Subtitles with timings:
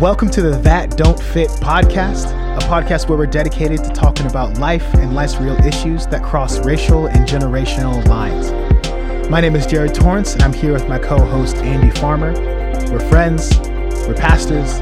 [0.00, 2.26] Welcome to the That Don't Fit podcast,
[2.56, 6.64] a podcast where we're dedicated to talking about life and life's real issues that cross
[6.64, 8.52] racial and generational lines.
[9.28, 12.32] My name is Jared Torrance, and I'm here with my co host, Andy Farmer.
[12.92, 13.58] We're friends,
[14.06, 14.78] we're pastors,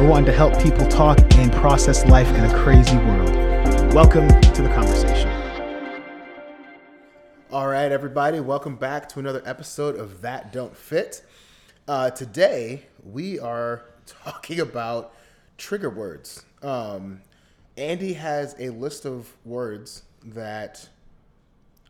[0.00, 3.94] we're wanting to help people talk and process life in a crazy world.
[3.94, 5.30] Welcome to the conversation.
[7.52, 11.22] All right, everybody, welcome back to another episode of That Don't Fit.
[11.86, 15.12] Uh, today, we are talking about
[15.58, 16.44] trigger words.
[16.62, 17.20] Um,
[17.76, 20.88] Andy has a list of words that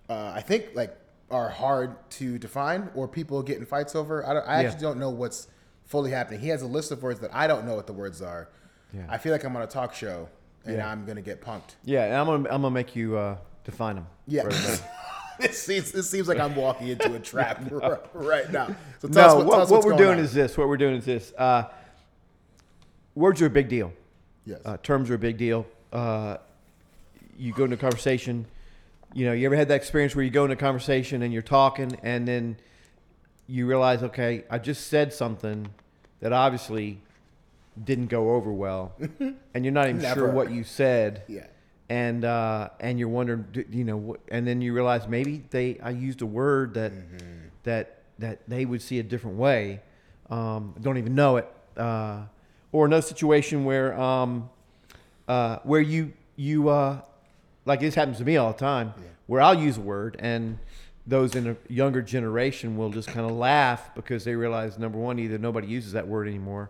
[0.08, 0.96] uh, I think like
[1.30, 4.26] are hard to define or people get in fights over.
[4.26, 4.68] I, don't, I Yeah.
[4.68, 5.48] actually don't know what's
[5.84, 6.40] fully happening.
[6.40, 8.48] He has a list of words that I don't know what the words are.
[8.92, 9.02] Yeah.
[9.08, 10.28] I feel like I'm on a talk show
[10.64, 10.90] and Yeah.
[10.90, 11.74] I'm gonna get punked.
[11.84, 14.06] Yeah, and I'm gonna I'm gonna make you uh, define them.
[14.26, 14.45] Yeah.
[14.45, 14.82] this
[15.64, 18.74] seems this seems like I'm walking into a trap r- right now.
[19.01, 20.24] So tell us no, what, what, tell us what we're going doing on.
[20.24, 20.56] is this.
[20.56, 21.32] What we're doing is this.
[21.36, 21.64] Uh,
[23.16, 23.92] words are a big deal.
[24.45, 24.60] yes.
[24.64, 25.66] Uh, terms are a big deal.
[25.92, 26.36] Uh,
[27.36, 28.46] you go into a conversation.
[29.14, 31.42] You know, you ever had that experience where you go into a conversation and you're
[31.42, 32.56] talking, and then
[33.48, 35.68] you realize, okay, I just said something
[36.20, 37.00] that obviously
[37.82, 38.95] didn't go over well,
[39.54, 40.20] and you're not even Never.
[40.20, 41.23] sure what you said.
[41.28, 41.46] yeah.
[41.88, 46.20] and uh, and you're wondering, you know, and then you realize maybe they I used
[46.23, 46.92] a word that
[47.64, 49.80] that that they would see a different way,
[50.30, 52.23] um, don't even know it, uh,
[52.72, 54.48] or another situation where um,
[55.28, 57.00] uh, where you you uh,
[57.64, 58.95] like this happens to me all the time,
[59.26, 60.58] where I'll use a word and
[61.06, 65.19] those in a younger generation will just kind of laugh because they realize number one
[65.20, 66.69] either nobody uses that word anymore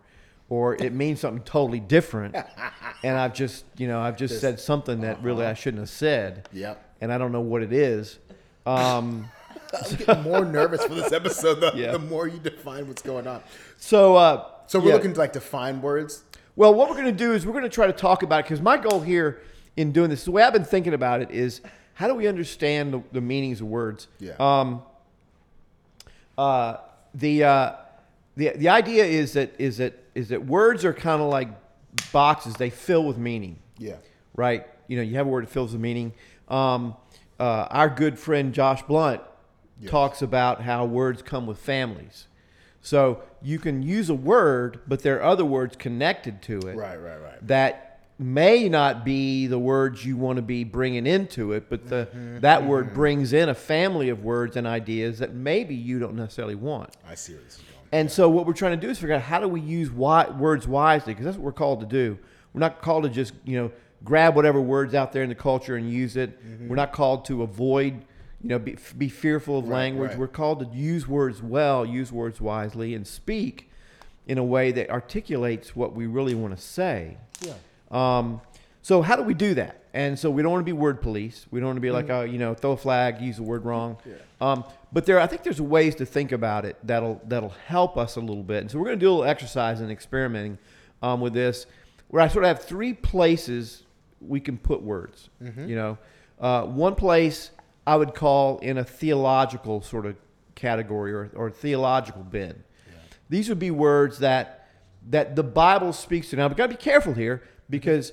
[0.50, 2.36] or it means something totally different
[3.03, 6.47] and i've just you know i've just, said something that really i shouldn't have said
[6.53, 6.97] Yep.
[7.00, 8.19] and i don't know what it is
[8.66, 9.26] um,
[9.91, 11.92] I'm getting more nervous for this episode the, Yeah.
[11.92, 13.42] the more you define what's going on.
[13.78, 14.94] so uh, So we're yeah.
[14.94, 16.25] looking to like define words.
[16.56, 18.43] Well, what we're going to do is we're going to try to talk about it
[18.44, 19.43] because my goal here
[19.77, 21.60] in doing this, the way I've been thinking about it is
[21.94, 24.09] how do we understand the, the meanings of words?
[24.19, 24.34] Yeah.
[24.38, 24.82] Um,
[26.37, 26.77] uh,
[27.15, 27.72] the, uh,
[28.37, 31.48] the the idea is that is that is that words are kind of like
[32.12, 33.97] boxes; they fill with meaning Yeah.
[34.34, 34.66] right?
[34.88, 36.12] You know, you have a word that fills a meaning.
[36.48, 36.94] Um,
[37.41, 39.22] uh, our good friend Josh Blount
[39.81, 39.91] Yes.
[39.91, 42.28] talks about how words come with families.
[42.81, 46.97] So you can use a word, but there are other words connected to it Right,
[46.97, 47.47] right, right.
[47.47, 52.09] that may not be the words you want to be bringing into it, but the
[52.11, 52.95] mm-hmm, that word mm-hmm.
[52.97, 56.97] brings in a family of words and ideas that maybe you don't necessarily want.
[57.09, 57.89] I see where this is going.
[57.93, 60.28] And so what we're trying to do is figure out how do we use wi-
[60.31, 62.19] words wisely because that's what we're called to do.
[62.53, 63.71] We're not called to just you know
[64.03, 66.45] grab whatever words out there in the culture and use it.
[66.45, 66.69] Mm-hmm.
[66.69, 68.05] We're not called to avoid
[68.42, 70.10] you know be, be fearful of Right, language.
[70.10, 70.19] right.
[70.19, 73.70] We're called to use words well, use words wisely, and speak
[74.26, 77.16] in a way that articulates what we really want to say.
[77.41, 77.54] Yeah.
[77.91, 78.41] Um,
[78.82, 79.82] so how do we do that?
[79.94, 81.47] And so we don't want to be word police.
[81.50, 83.64] We don't want to be like, oh, you know, throw a flag, use the word
[83.64, 83.97] wrong.
[84.41, 88.16] Um, but there, I think there's ways to think about it that'll that'll help us
[88.16, 88.60] a little bit.
[88.62, 90.58] And so we're going to do a little exercise and experimenting
[91.03, 91.66] um, with this,
[92.08, 93.84] where I sort of have three places
[94.20, 95.30] we can put words.
[95.41, 95.98] You know,
[96.41, 97.50] uh, one place
[97.86, 100.16] I would call in a theological sort of
[100.54, 102.64] category or, or theological bin.
[103.28, 104.69] These would be words that
[105.08, 106.36] that the Bible speaks to.
[106.36, 108.12] Now, we've got to be careful here because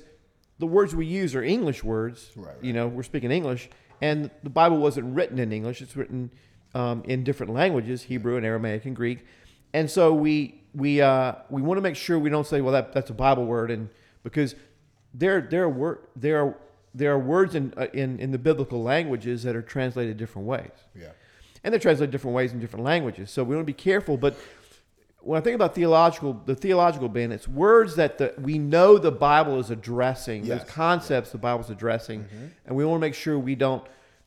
[0.60, 2.30] the words we use are English words.
[2.36, 3.68] Right, You know, we're speaking English,
[4.00, 5.82] and the Bible wasn't written in English.
[5.82, 6.30] It's written
[6.74, 9.24] um, in different languages: Hebrew and Aramaic and Greek.
[9.72, 12.92] And so we we uh, we want to make sure we don't say, "Well, that,
[12.92, 13.88] that's a Bible word," and
[14.22, 14.54] because
[15.12, 16.56] there there are wor- there are
[16.94, 20.70] there are words in, uh, in in the biblical languages that are translated different ways
[20.94, 21.08] Yeah.
[21.62, 23.30] and they're translated different ways in different languages.
[23.30, 24.16] So we want to be careful.
[24.16, 24.36] But
[25.20, 29.10] when I think about theological, the theological bin, it's words that the, we know the
[29.10, 30.62] Bible is addressing, Yes.
[30.62, 32.26] those concepts the Bible's addressing,
[32.66, 33.84] and we want to make sure we don't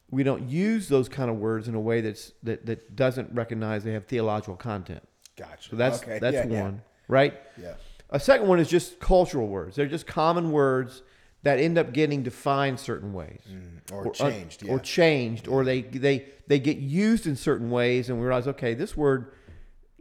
[0.09, 3.83] we don't use those kind of words in a way that's that, that doesn't recognize
[3.83, 5.03] they have theological content.
[5.37, 5.69] Gotcha.
[5.69, 6.17] So that's okay.
[6.19, 7.33] that's yeah, one, right?
[7.61, 7.73] Yeah.
[8.09, 9.75] A second one is just cultural words.
[9.75, 11.03] They're just common words
[11.47, 13.95] that end up getting defined certain ways Yeah.
[13.95, 14.63] Or, uh, changed.
[14.63, 14.71] yeah.
[14.73, 18.73] or changed, or they they they get used in certain ways, and we realize, okay,
[18.73, 19.31] this word,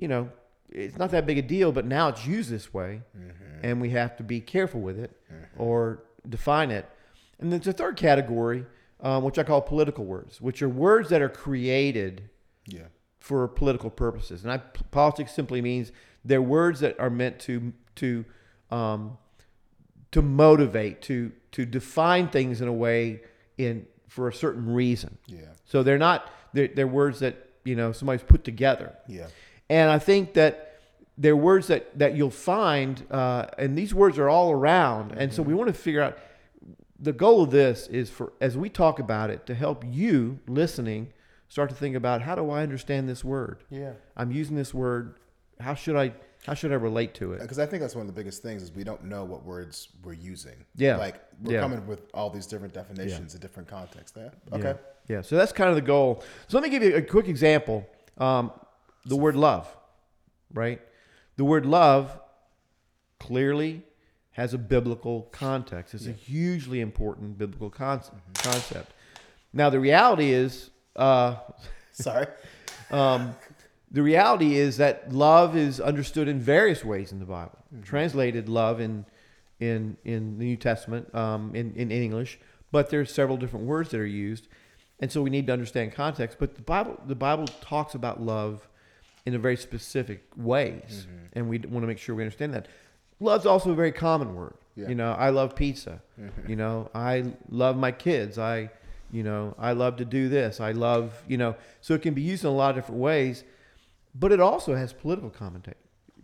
[0.03, 0.29] you know,
[0.71, 3.61] it's not that big a deal, but now it's used this way, Mm-hmm.
[3.67, 5.11] and we have to be careful with it
[5.57, 6.87] or define it.
[7.39, 8.65] And then there's a third category,
[9.01, 12.29] um, which I call political words, which are words that are created
[12.67, 12.89] yeah.
[13.21, 14.43] for political purposes.
[14.43, 14.59] And I,
[14.91, 15.93] politics simply means
[16.25, 18.25] they're words that are meant to to
[18.71, 19.17] um,
[20.17, 23.21] to motivate, to to define things in a way
[23.59, 25.19] in for a certain reason.
[25.27, 25.41] Yeah.
[25.65, 27.35] So they're not they're, they're words that
[27.65, 28.95] you know somebody's put together.
[29.07, 29.29] Yeah.
[29.69, 30.81] And I think that
[31.19, 35.13] they're words that that you'll find, uh, and these words are all around.
[35.13, 35.59] And so we Mm-hmm.
[35.59, 36.19] want to figure out.
[36.99, 41.13] The goal of this is for as we talk about it to help you listening
[41.49, 43.65] start to think about how do I understand this word.
[43.69, 43.93] Yeah.
[44.17, 45.17] I'm using this word.
[45.61, 46.13] How should I
[46.47, 47.41] how should I relate to it?
[47.41, 49.89] Because I think that's one of the biggest things is we don't know what words
[50.05, 50.55] we're using.
[50.77, 50.97] Yeah.
[50.97, 51.61] Like we're Yeah.
[51.61, 54.17] coming with all these different definitions in different contexts.
[54.17, 54.29] Yeah.
[54.53, 54.57] Yeah.
[54.57, 54.75] Okay.
[55.09, 55.21] Yeah.
[55.23, 56.23] So that's kind of the goal.
[56.47, 57.85] So let me give you a quick example.
[58.19, 58.53] Um,
[59.05, 59.67] the word love,
[60.55, 60.81] right?
[61.37, 62.17] The word love
[63.19, 63.83] clearly
[64.33, 65.95] has a biblical context.
[65.95, 68.03] It's a hugely important biblical con-
[68.35, 68.93] concept.
[69.53, 71.37] Now, the reality is, uh,
[71.93, 72.27] Sorry.
[72.91, 73.35] um,
[73.97, 77.59] the reality is that love is understood in various ways in the Bible.
[77.75, 77.83] Mm-hmm.
[77.83, 79.07] Translated love in
[79.59, 82.39] in in the New Testament um, in in English,
[82.71, 84.49] but there's several different words that are used,
[85.01, 86.37] and so we need to understand context.
[86.39, 88.69] But the Bible the Bible talks about love
[89.25, 91.27] in a very specific ways, mm-hmm.
[91.33, 92.69] and we want to make sure we understand that.
[93.19, 94.57] Love's also a very common word.
[94.77, 94.89] Yeah.
[94.91, 96.03] You know, I love pizza.
[96.21, 96.51] Mm-hmm.
[96.51, 98.37] You know, I love my kids.
[98.37, 98.69] I,
[99.11, 100.61] you know, I love to do this.
[100.61, 103.43] I love, you know, so it can be used in a lot of different ways,
[104.19, 105.31] but it also has political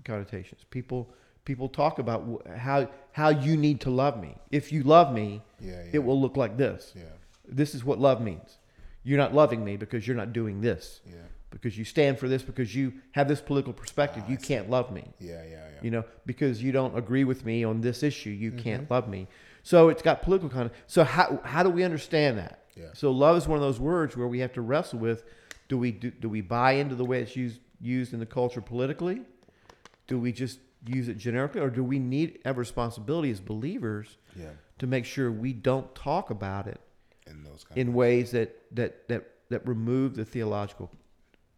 [0.05, 0.65] connotations.
[0.71, 1.13] People
[1.45, 4.37] people talk about how how you need to love me.
[4.51, 5.91] If you love me, Yeah, yeah.
[5.95, 6.93] it will look like this.
[6.97, 7.03] Yeah.
[7.47, 8.59] This is what love means.
[9.05, 11.01] You're not loving me because you're not doing this.
[11.07, 11.15] Yeah.
[11.51, 14.23] Because you stand for this because you have this political perspective.
[14.27, 15.43] Ah, you I can't love me Yeah.
[15.43, 15.51] Yeah.
[15.51, 15.67] Yeah.
[15.83, 18.61] you know because you don't agree with me on this issue you Mm-hmm.
[18.61, 19.27] can't love me
[19.65, 22.87] so it's got political content so how, how do we understand that Yeah.
[22.95, 25.25] so love is one of those words where we have to wrestle with
[25.69, 28.61] do we do, do we buy into the way it's used used in the culture
[28.61, 29.21] politically
[30.07, 34.51] do we just use it generically or do we need have responsibility as believers Yeah.
[34.79, 36.81] to make sure we don't talk about it
[37.27, 40.91] In those kind in ways that that that that remove the theological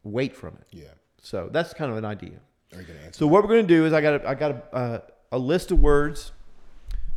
[0.02, 0.84] weight from it Yeah.
[1.22, 2.38] so that's kind of an idea
[2.74, 3.18] Are you answer?
[3.18, 5.00] so what we're going to do is I got a, I got a, uh,
[5.32, 6.32] a list of words.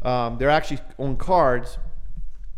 [0.02, 1.78] Um, they're actually on cards,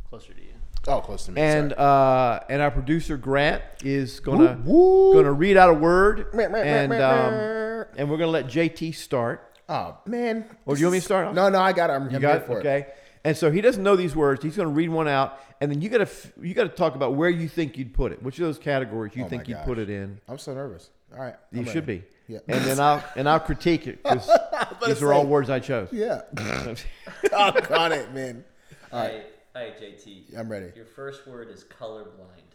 [0.10, 0.49] Closer to you.
[0.88, 1.42] Oh, close to me.
[1.42, 5.14] and uh, and our producer Grant is gonna Woo, woo.
[5.14, 7.84] gonna read out a word, Meh, meh, meh, and meh, um, meh.
[7.98, 9.52] and we're gonna let JT start.
[9.68, 10.46] oh man.
[10.66, 11.34] Or do you want me to start?
[11.34, 11.94] No, no, I got it.
[11.94, 12.60] I'm, You I'm got here it, for it.
[12.60, 12.88] okay.
[13.26, 14.42] And so he doesn't know these words.
[14.42, 16.08] He's going to read one out, and then you got to
[16.42, 18.24] you got to talk about where you think you'd put it.
[18.24, 20.22] Which of those categories you Oh think you'd put it in?
[20.30, 20.90] I'm so nervous.
[21.14, 21.36] All right.
[21.52, 22.04] You I'm should ready.
[22.28, 22.34] be.
[22.36, 22.40] Yeah.
[22.48, 24.30] And then I'll and I'll critique it because
[24.86, 25.90] these are all words I chose.
[25.92, 26.22] Yeah.
[27.34, 28.46] oh, got it, man.
[28.94, 29.24] All right.
[29.56, 30.38] All right, JT.
[30.38, 30.72] I'm ready.
[30.76, 32.54] Your first word is colorblind.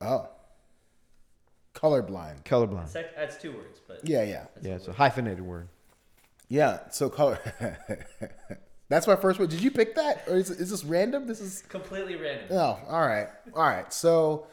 [0.00, 0.28] Oh.
[1.74, 2.42] Colorblind.
[2.44, 2.88] Colorblind.
[2.88, 4.46] Sec- that's two words, but Yeah, yeah.
[4.60, 5.68] Yeah, a it's a hyphenated word.
[6.48, 6.80] Yeah.
[6.90, 7.38] So color.
[8.88, 9.50] That's my first word.
[9.50, 11.28] Did you pick that, or is, is this random?
[11.28, 11.62] This is.
[11.68, 12.48] completely random.
[12.50, 13.90] Oh, all right, all right.
[13.92, 14.48] So,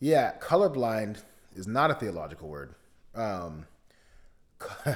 [0.00, 1.22] yeah, colorblind
[1.54, 2.74] is not a theological word.
[3.14, 3.66] Um,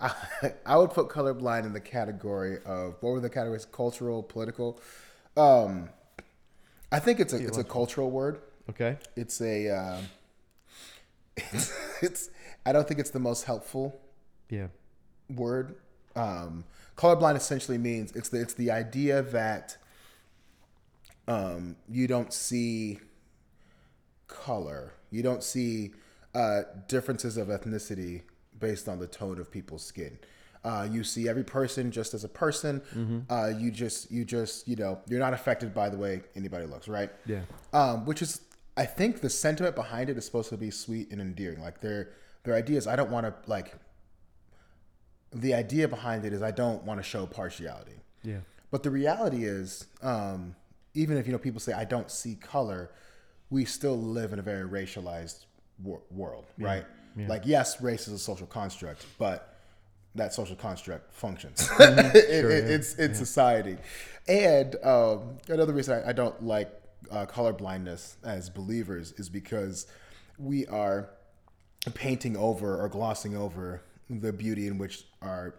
[0.00, 0.12] I,
[0.66, 3.64] I would put colorblind in the category of what were the categories?
[3.64, 4.80] Cultural, political.
[5.36, 5.90] Um,
[6.90, 8.40] I think it's a it's a cultural word.
[8.70, 8.96] Okay.
[9.16, 9.68] It's a.
[9.70, 10.04] Um,
[11.36, 11.72] it's,
[12.02, 12.30] it's.
[12.66, 13.98] I don't think it's the most helpful
[14.50, 14.68] Yeah.
[15.30, 15.76] word.
[16.16, 16.64] Um,
[16.96, 19.76] colorblind essentially means it's the it's the idea that
[21.28, 22.98] um, you don't see
[24.26, 25.92] color, you don't see
[26.34, 28.22] uh, differences of ethnicity
[28.58, 30.18] based on the tone of people's skin.
[30.64, 33.24] Uh, you see every person just as a person.
[33.30, 36.88] Uh, you just you just you know you're not affected by the way anybody looks,
[36.88, 37.10] right?
[37.26, 37.40] Yeah.
[37.72, 38.40] um, which is
[38.76, 41.60] I think the sentiment behind it is supposed to be sweet and endearing.
[41.60, 42.10] Like their
[42.44, 43.74] their ideas, I don't want to like.
[45.30, 48.38] The idea behind it is I don't want to show partiality, Yeah.
[48.70, 50.56] but the reality is, um,
[50.94, 52.90] even if you know people say I don't see color,
[53.50, 55.44] we still live in a very racialized
[55.82, 56.86] wor- world, right?
[57.26, 59.54] Like yes, race is a social construct, but
[60.14, 62.16] that social construct functions Mm-hmm.
[62.16, 63.76] in, in, in, in society.
[64.26, 66.70] And um, another reason I, I don't like
[67.10, 69.86] uh, color blindness as believers is because
[70.38, 71.08] we are
[71.94, 75.54] painting over or glossing over the beauty in which our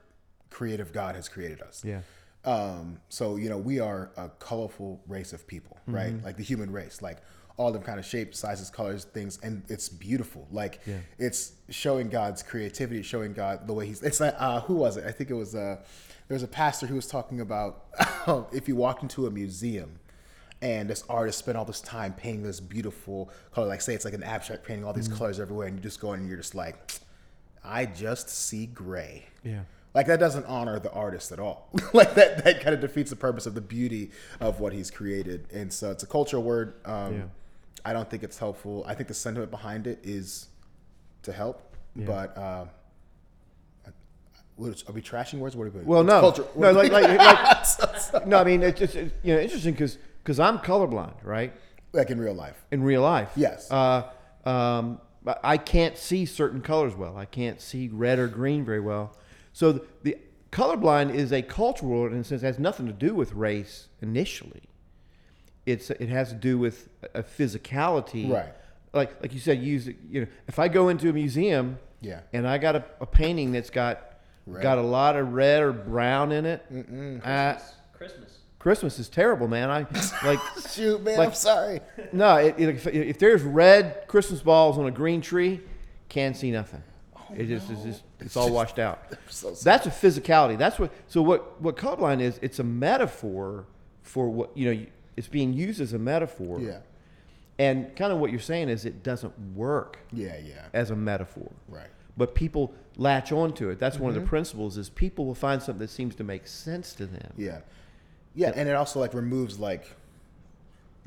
[0.49, 1.83] creative God has created us.
[1.85, 2.01] Yeah.
[2.45, 6.13] Um, so you know, we are a colorful race of people, right?
[6.23, 7.17] Like the human race, like
[7.59, 10.47] all them kind of shapes, sizes, colors, things, and it's beautiful.
[10.51, 10.95] Like Yeah.
[11.19, 14.01] it's showing God's creativity, showing God the way He's.
[14.01, 15.05] It's like uh, who was it?
[15.05, 15.75] I think it was uh,
[16.27, 17.85] there was a pastor who was talking about
[18.53, 19.99] if you walked into a museum
[20.61, 24.13] and this artist spent all this time painting this beautiful color, like say it's like
[24.13, 26.55] an abstract painting, all these colors everywhere, and you just go in and you're just
[26.55, 26.75] like,
[27.63, 29.25] I just see gray.
[29.43, 29.61] Yeah.
[29.93, 31.69] Like that doesn't honor the artist at all.
[31.93, 35.47] like that that kind of defeats the purpose of the beauty of what he's created.
[35.51, 36.75] And so it's a cultural word.
[36.85, 37.21] Um, Yeah.
[37.85, 38.83] I don't think it's helpful.
[38.87, 40.47] I think the sentiment behind it is
[41.23, 42.05] to help, Yeah.
[42.05, 42.65] but uh,
[43.87, 45.55] are we trashing words?
[45.55, 45.81] What are we?
[45.81, 48.39] Well, no, culture- no, like, like, like no.
[48.39, 51.53] I mean, it's just it's, you know interesting because because I'm colorblind, right?
[51.93, 52.55] like in real life.
[52.71, 53.71] In real life, Yes.
[53.71, 54.03] Uh,
[54.45, 55.01] um,
[55.43, 57.17] I can't see certain colors well.
[57.17, 59.15] I can't see red or green very well.
[59.53, 60.17] So the, the
[60.51, 63.87] colorblind is a cultural word in a sense it has nothing to do with race
[64.01, 64.68] initially.
[65.71, 68.53] It's it has to do with a physicality, Right.
[68.93, 72.21] Like like you said, use you know if I go into a museum, Yeah.
[72.33, 74.15] and I got a, a painting that's got
[74.47, 74.63] Red.
[74.63, 76.65] got a lot of red or brown in it.
[77.23, 77.55] Uh,
[77.93, 78.37] Christmas.
[78.57, 79.69] Christmas is terrible, man.
[79.69, 79.85] I
[80.25, 80.39] like
[80.71, 81.81] Shoot, man, Like- I'm sorry.
[82.11, 82.35] no.
[82.37, 85.61] It, it, if, if there's red Christmas balls on a green tree,
[86.09, 86.81] can't see nothing.
[87.35, 88.99] it just is just it's all washed out.
[89.29, 89.51] So.
[89.63, 90.57] That's a physicality.
[90.57, 90.91] That's what.
[91.07, 92.39] So what what colorblind is?
[92.41, 93.65] It's a metaphor
[94.01, 94.85] for what you know.
[95.19, 96.61] It's being used as a metaphor.
[96.61, 96.79] Yeah.
[97.57, 100.67] And kind of what you're saying is it doesn't work Yeah, yeah.
[100.73, 101.51] as a metaphor.
[101.67, 101.89] Right.
[102.15, 103.79] But people latch onto it.
[103.79, 104.23] That's one of Mm-hmm.
[104.23, 107.33] the principles is people will find something that seems to make sense to them.
[107.37, 107.59] Yeah.
[108.33, 109.93] Yeah, and it also like removes like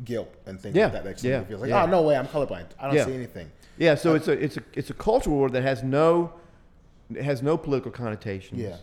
[0.05, 1.19] guilt and things Yeah, like that.
[1.21, 1.85] Somebody yeah, feels like, yeah.
[1.85, 2.67] oh no way, I'm colorblind.
[2.79, 3.07] I don't Yeah.
[3.07, 3.51] see anything.
[3.79, 6.35] Yeah, so it's a it's a it's a cultural word that has no
[7.19, 8.61] has no political connotations.
[8.61, 8.77] Yeah.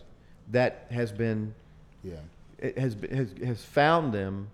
[0.50, 1.54] That has been
[2.02, 2.14] Yeah.
[2.58, 4.48] it has has has found them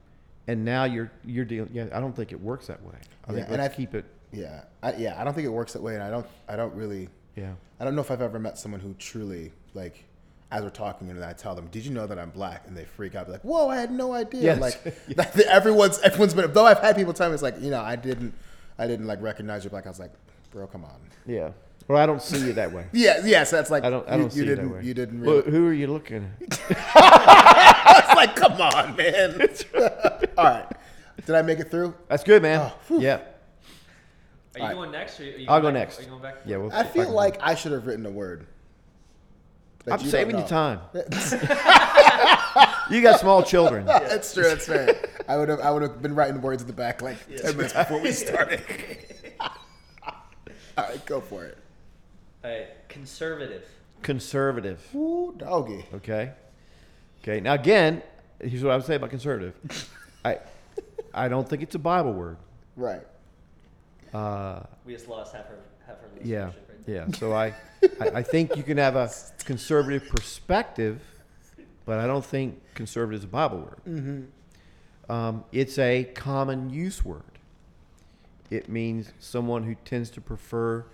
[0.49, 2.95] and now you're you're dealing yeah, I don't think it works that way.
[3.29, 4.63] I Yeah, think and I- keep it Yeah.
[4.83, 7.09] I, yeah, I don't think it works that way and I don't I don't really
[7.37, 7.53] yeah.
[7.81, 10.05] I don't know if I've ever met someone who truly like
[10.51, 12.85] as we're talking and I tell them, "Did you know that I'm black?" and they
[12.85, 14.61] freak out, like, "Whoa, I had no idea!" Yes.
[14.61, 14.83] Like
[15.17, 16.53] that- everyone's everyone's been.
[16.53, 18.33] Though I've had people tell me it's like, you know, I didn't,
[18.79, 19.87] I didn't like recognize you black.
[19.87, 20.13] I was like,
[20.53, 20.99] bro, come on.
[21.27, 21.51] Yeah.
[21.89, 22.87] Well, I don't see you that way.
[22.93, 24.85] Yeah, yes, that's like I don't I you, don't you see you didn't that way.
[24.85, 26.31] you didn't Well, who are you looking
[26.71, 27.73] at?
[27.99, 29.41] It's like, come on, man.
[30.39, 30.67] All right,
[31.25, 31.95] did I make it through?
[32.09, 32.73] That's good, man.
[32.91, 33.15] Oh, yeah.
[33.15, 34.77] Are you Alright.
[34.77, 35.21] going next?
[35.21, 35.99] Or are you I'll go back- next.
[35.99, 36.37] Are you going back?
[36.47, 38.47] Yeah, we'll I feel can- like I should have written a word.
[39.89, 40.81] I'm you saving you time.
[42.89, 43.85] You got small children.
[43.85, 44.45] That's true.
[44.45, 44.95] That's fair.
[45.29, 45.59] I would have.
[45.61, 48.63] I would have been writing words in the back like ten minutes before we started.
[49.41, 51.59] All right, go for it.
[52.45, 52.69] All right.
[52.89, 53.65] Conservative.
[54.03, 54.87] Conservative.
[54.95, 55.85] Ooh, doggy.
[55.95, 56.31] Okay.
[57.27, 57.41] Okay.
[57.41, 58.03] Now again,
[58.41, 59.55] here's what I would say about conservative.
[60.25, 60.39] I
[61.13, 62.37] I don't think it's a Bible word.
[62.77, 63.03] Right.
[64.15, 65.57] Uh, We just lost half our
[65.87, 66.45] half our yeah.
[66.45, 66.55] right.
[66.87, 67.11] Yeah.
[67.13, 67.55] So I,
[68.01, 69.11] I I think you can have a
[69.45, 71.01] conservative perspective,
[71.85, 73.81] but I don't think conservative is a Bible word.
[73.89, 75.13] Mm-hmm.
[75.13, 77.23] Um, it's a common use word.
[78.51, 80.85] It means someone who tends to prefer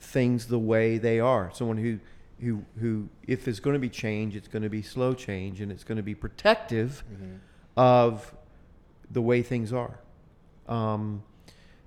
[0.00, 1.50] things the way they are.
[1.52, 1.98] Someone who,
[2.42, 5.70] who, who, if there's going to be change, it's going to be slow change, and
[5.72, 7.36] it's going to be protective Mm-hmm.
[7.76, 8.34] of
[9.10, 9.98] the way things are.
[10.68, 11.22] Um,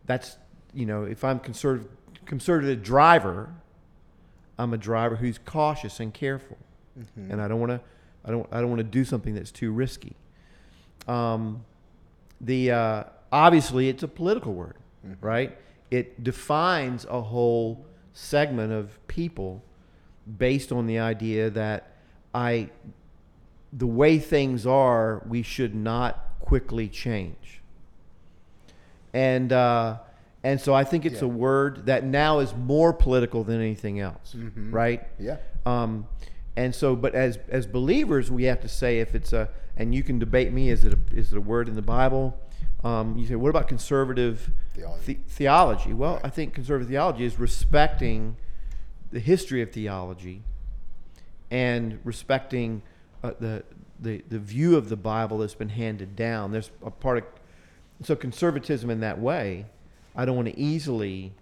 [0.05, 0.37] that's
[0.73, 1.89] you know, if I'm conservative,
[2.25, 3.49] conservative driver,
[4.57, 6.57] I'm a driver who's cautious and careful,
[6.99, 7.31] Mm-hmm.
[7.31, 7.81] and I don't want to,
[8.23, 10.15] I don't, I don't want to do something that's too risky.
[11.07, 11.65] Um,
[12.41, 14.75] the uh, obviously it's a political word,
[15.21, 15.57] right?
[15.91, 19.61] It defines a whole segment of people
[20.37, 21.91] based on the idea that
[22.33, 22.69] I,
[23.71, 27.61] the way things are, we should not quickly change.
[29.13, 29.97] And uh,
[30.43, 31.25] and so I think it's Yeah.
[31.25, 34.35] a word that now is more political than anything else,
[34.69, 35.01] right?
[35.19, 35.37] Yeah.
[35.65, 36.07] Um,
[36.57, 40.03] and so, but as as believers, we have to say if it's a, and you
[40.03, 42.37] can debate me, is it a, is it a word in the Bible?
[42.83, 45.05] Um, you say, what about conservative Theology.
[45.13, 45.93] the- theology?
[45.93, 48.35] Well, I think conservative theology is respecting
[49.11, 50.41] the history of theology
[51.51, 52.81] and respecting
[53.23, 53.63] uh, the,
[53.99, 56.51] the the view of the Bible that's been handed down.
[56.51, 57.23] There's a part of
[58.03, 59.65] so conservatism in that way.
[60.15, 61.33] I don't want to easily.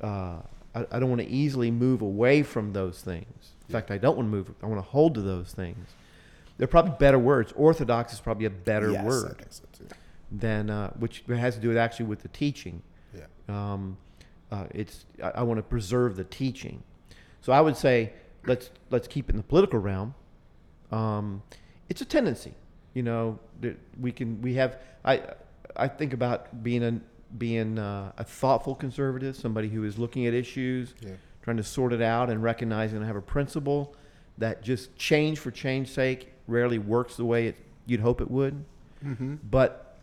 [0.00, 0.38] Uh,
[0.74, 3.52] I, I don't want to easily move away from those things.
[3.68, 4.54] In fact, I don't want to move.
[4.62, 5.88] I want to hold to those things.
[6.58, 7.52] They're probably better words.
[7.56, 9.86] Orthodox is probably a better yes, word so too.
[10.30, 12.82] than uh, which has to do with actually with the teaching.
[13.14, 13.24] Yeah.
[13.48, 13.96] Um,
[14.52, 16.82] uh, it's I, I want to preserve the teaching,
[17.44, 18.12] so I would say
[18.46, 20.14] let's let's keep it in the political realm.
[20.90, 21.42] Um,
[21.90, 22.54] it's a tendency,
[22.94, 23.38] you know.
[23.60, 25.22] that We can we have I
[25.76, 27.00] I think about being a
[27.36, 31.16] being uh, a thoughtful conservative, somebody who is looking at issues, Yeah.
[31.42, 33.94] trying to sort it out, and recognizing and have a principle
[34.38, 38.64] that just change for change's sake rarely works the way it, you'd hope it would.
[39.04, 39.34] Mm-hmm.
[39.50, 39.98] But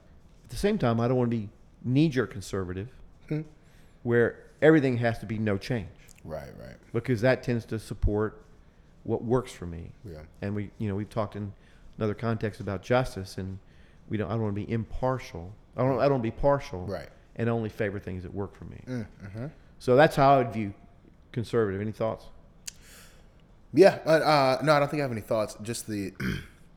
[0.46, 1.50] at the same time, I don't want to be
[1.84, 2.90] knee jerk conservative
[3.30, 3.42] Hmm.
[4.04, 5.88] where everything has to be no change
[6.24, 6.52] Right.
[6.60, 6.76] Right.
[6.94, 8.44] because that tends to support
[9.04, 9.92] what works for me.
[10.06, 10.20] Yeah.
[10.42, 11.54] And we, you know, we've talked in
[11.98, 13.58] another context about justice, and
[14.10, 14.28] we don't.
[14.28, 15.54] I don't want to be impartial.
[15.76, 16.00] I don't.
[16.00, 16.86] I don't be partial.
[16.86, 17.10] Right.
[17.36, 18.84] And only favor things that work for me.
[18.88, 19.48] Mm-hmm.
[19.80, 20.74] So that's how I would view
[21.32, 21.82] conservative.
[21.82, 22.26] Any thoughts?
[23.74, 25.56] Yeah, uh, no, I don't think I have any thoughts.
[25.62, 26.12] Just the,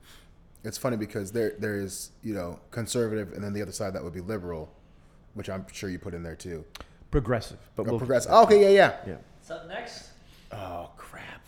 [0.64, 4.04] it's funny because there there is you know conservative, and then the other side that
[4.04, 4.72] would be liberal,
[5.34, 6.64] which I'm sure you put in there too.
[7.10, 8.30] Progressive, but Oh, we'll progressive.
[8.32, 8.96] Oh, okay, yeah, yeah.
[9.06, 9.16] Yeah.
[9.46, 10.08] What's up next?
[10.52, 11.46] Oh crap.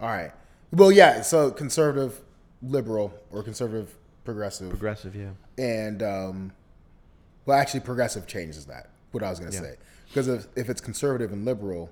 [0.00, 0.32] All right.
[0.72, 1.20] Well, yeah.
[1.22, 2.20] So conservative,
[2.60, 3.94] liberal, or conservative,
[4.24, 5.28] progressive, Progressive, yeah.
[5.58, 6.52] and um,
[7.44, 8.88] well, actually, progressive changes that.
[9.12, 9.62] What I was going to Yeah.
[9.62, 9.74] say,
[10.08, 11.88] because if, if it's conservative and liberal,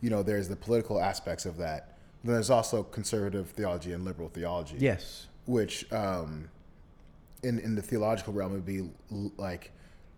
[0.00, 1.98] you know, there's the political aspects of that.
[2.24, 4.76] Then there's also conservative theology and liberal theology.
[4.78, 5.26] Yes.
[5.44, 6.48] Which, um,
[7.42, 8.78] in in the theological realm, would be
[9.12, 9.72] l- like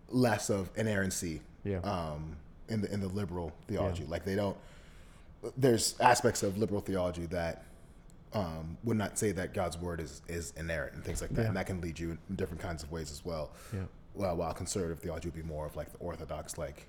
[0.07, 1.41] less of inerrancy.
[1.65, 1.79] Yeah.
[1.79, 2.37] Um,
[2.69, 4.09] in the in the liberal theology, Yeah.
[4.09, 4.57] like they don't.
[5.57, 7.63] There's aspects of liberal theology that
[8.33, 11.47] um, would not say that God's word is is inerrant and things like that, Yeah.
[11.49, 13.51] and that can lead you in different kinds of ways as well.
[13.73, 13.81] Yeah.
[14.15, 16.87] Well, while conservative theology would be more of like the orthodox, like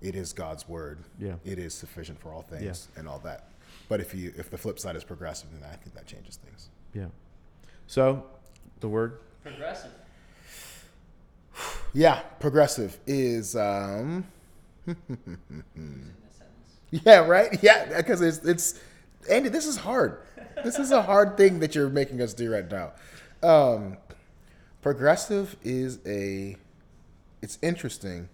[0.00, 0.98] it is God's word.
[1.20, 1.26] Mm-hmm.
[1.26, 1.34] Yeah.
[1.52, 3.48] It is sufficient for all things and all that.
[3.88, 6.68] But if you if the flip side is progressive, then I think that changes things.
[6.94, 7.06] Yeah.
[7.86, 8.24] So,
[8.80, 9.90] the word Progressive.
[11.94, 14.26] Yeah, progressive is um In a sentence.
[16.90, 17.58] yeah, right?
[17.62, 18.80] Yeah, because it's it's
[19.30, 20.18] Andy, this is hard.
[20.64, 22.92] This is a hard thing that you're making us do right now.
[23.42, 23.96] Um
[24.80, 26.56] progressive is a
[27.40, 28.28] it's interesting.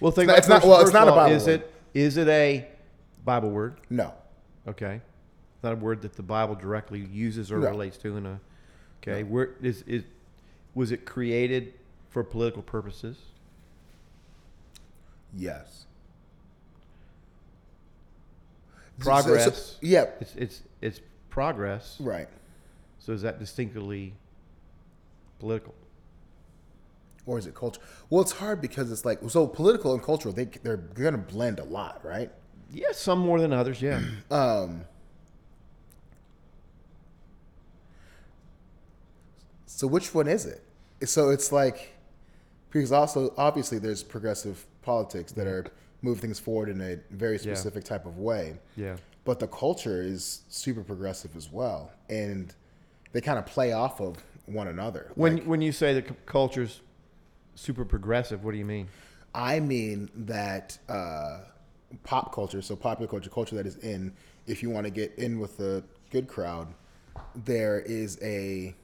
[0.00, 1.60] Well, think not- about it's not- first- well, it's not a Bible Is word.
[1.60, 2.66] it is it a
[3.24, 3.76] Bible word?
[3.90, 4.14] No.
[4.66, 4.94] Okay,
[5.54, 7.68] it's not a word that the Bible directly uses or No.
[7.70, 8.16] relates to.
[8.16, 8.40] In a
[9.02, 10.04] okay, where is it?
[10.74, 11.74] Was it created
[12.10, 13.16] for political purposes?
[15.36, 15.86] Yes.
[18.98, 19.44] Progress.
[19.44, 21.96] So- so- yeah, It's it's it's progress.
[22.00, 22.28] right.
[22.98, 24.14] So is that distinctly
[25.40, 25.74] political?
[27.26, 27.80] Or is it culture?
[28.10, 30.34] Well, it's hard because it's like so political and cultural.
[30.34, 32.30] They they're going to blend a lot, right?
[32.72, 33.80] Yeah, some more than others.
[33.82, 34.00] Yeah.
[34.30, 34.84] Um,
[39.66, 40.62] so which one is it?
[41.08, 41.94] So it's like
[42.70, 45.64] because also obviously there's progressive politics that are
[46.02, 47.54] move things forward in a very Yeah.
[47.54, 48.58] specific type of way.
[48.76, 48.96] Yeah.
[49.24, 52.52] But the culture is super progressive as well, and
[53.12, 54.16] they kind of play off of
[54.46, 55.12] one another.
[55.14, 56.80] When Like, when you say the c- culture's
[57.54, 58.88] super progressive, what do you mean?
[59.34, 61.42] I mean that uh,
[62.02, 64.12] pop culture, so popular culture, culture that is in,
[64.48, 66.74] if you want to get in with the good crowd,
[67.44, 68.74] there is a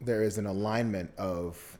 [0.00, 1.78] there is an alignment of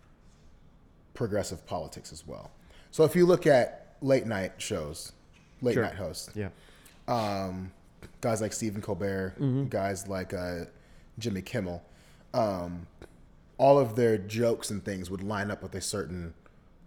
[1.14, 2.50] progressive politics as well.
[2.96, 5.12] So if you look at late night shows,
[5.60, 5.82] late Sure.
[5.82, 6.48] night hosts, Yeah.
[7.06, 7.70] um,
[8.22, 9.66] guys like Stephen Colbert, Mm-hmm.
[9.66, 10.64] guys like uh,
[11.18, 11.82] Jimmy Kimmel,
[12.32, 12.86] um,
[13.58, 16.32] all of their jokes and things would line up with a certain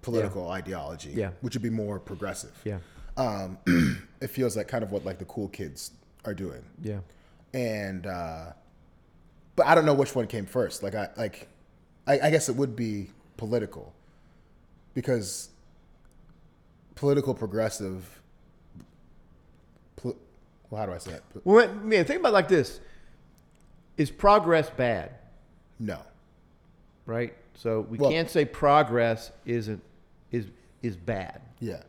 [0.02, 1.30] political ideology, Yeah.
[1.42, 2.60] which would be more progressive.
[2.64, 2.80] Yeah.
[3.16, 3.60] Um,
[4.20, 5.92] it feels like kind of what like the cool kids
[6.26, 7.02] are doing, Yeah.
[7.54, 8.54] and uh,
[9.56, 10.82] but I don't know which one came first.
[10.82, 11.50] Like I like,
[12.08, 13.94] I, I guess it would be political,
[14.96, 15.50] because
[17.00, 18.22] political progressive.
[19.96, 20.18] Pol-
[20.70, 21.24] well, how do I say it?
[21.46, 22.82] Well, man, think about it like this:
[23.98, 25.12] Is progress bad?
[25.80, 26.00] No.
[27.06, 27.34] Right.
[27.56, 29.82] So we Well- can't say progress isn't
[30.32, 30.48] is
[30.82, 31.42] is bad.
[31.60, 31.84] Yeah.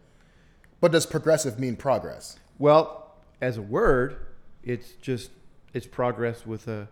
[0.80, 2.38] But does progressive mean progress?
[2.58, 4.16] Well, as a word,
[4.62, 5.30] it's just
[5.74, 6.88] it's progress with a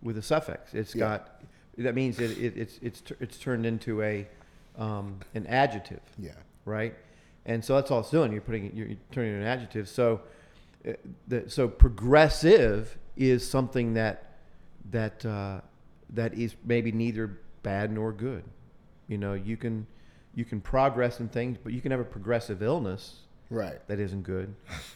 [0.00, 0.74] with a suffix.
[0.74, 1.00] It's Yeah.
[1.00, 1.42] got
[1.78, 4.28] that means it, it, it's it's it's turned into a
[4.78, 6.32] um, an adjective, Yeah.
[6.64, 6.94] right?
[7.46, 8.32] And so that's all it's doing.
[8.32, 9.88] You're putting you're you're turning it into an adjective.
[9.88, 10.20] So
[10.86, 10.92] uh,
[11.28, 14.32] the, so progressive is something that
[14.90, 15.60] that uh,
[16.10, 18.44] that is maybe neither bad nor good.
[19.08, 19.86] You know, you can
[20.34, 23.16] you can progress in things, but you can have a progressive illness
[23.50, 23.86] Right.
[23.88, 24.54] that isn't good.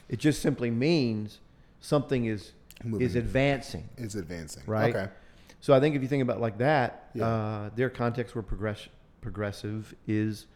[0.09, 1.41] It just simply means
[1.81, 3.07] something is Moving.
[3.07, 4.63] is advancing, It's advancing.
[4.67, 4.97] right?
[4.97, 5.13] Okay.
[5.61, 7.27] So I think if you think about it like that, Yeah.
[7.27, 8.89] uh, their context where progress,
[9.21, 10.47] progressive is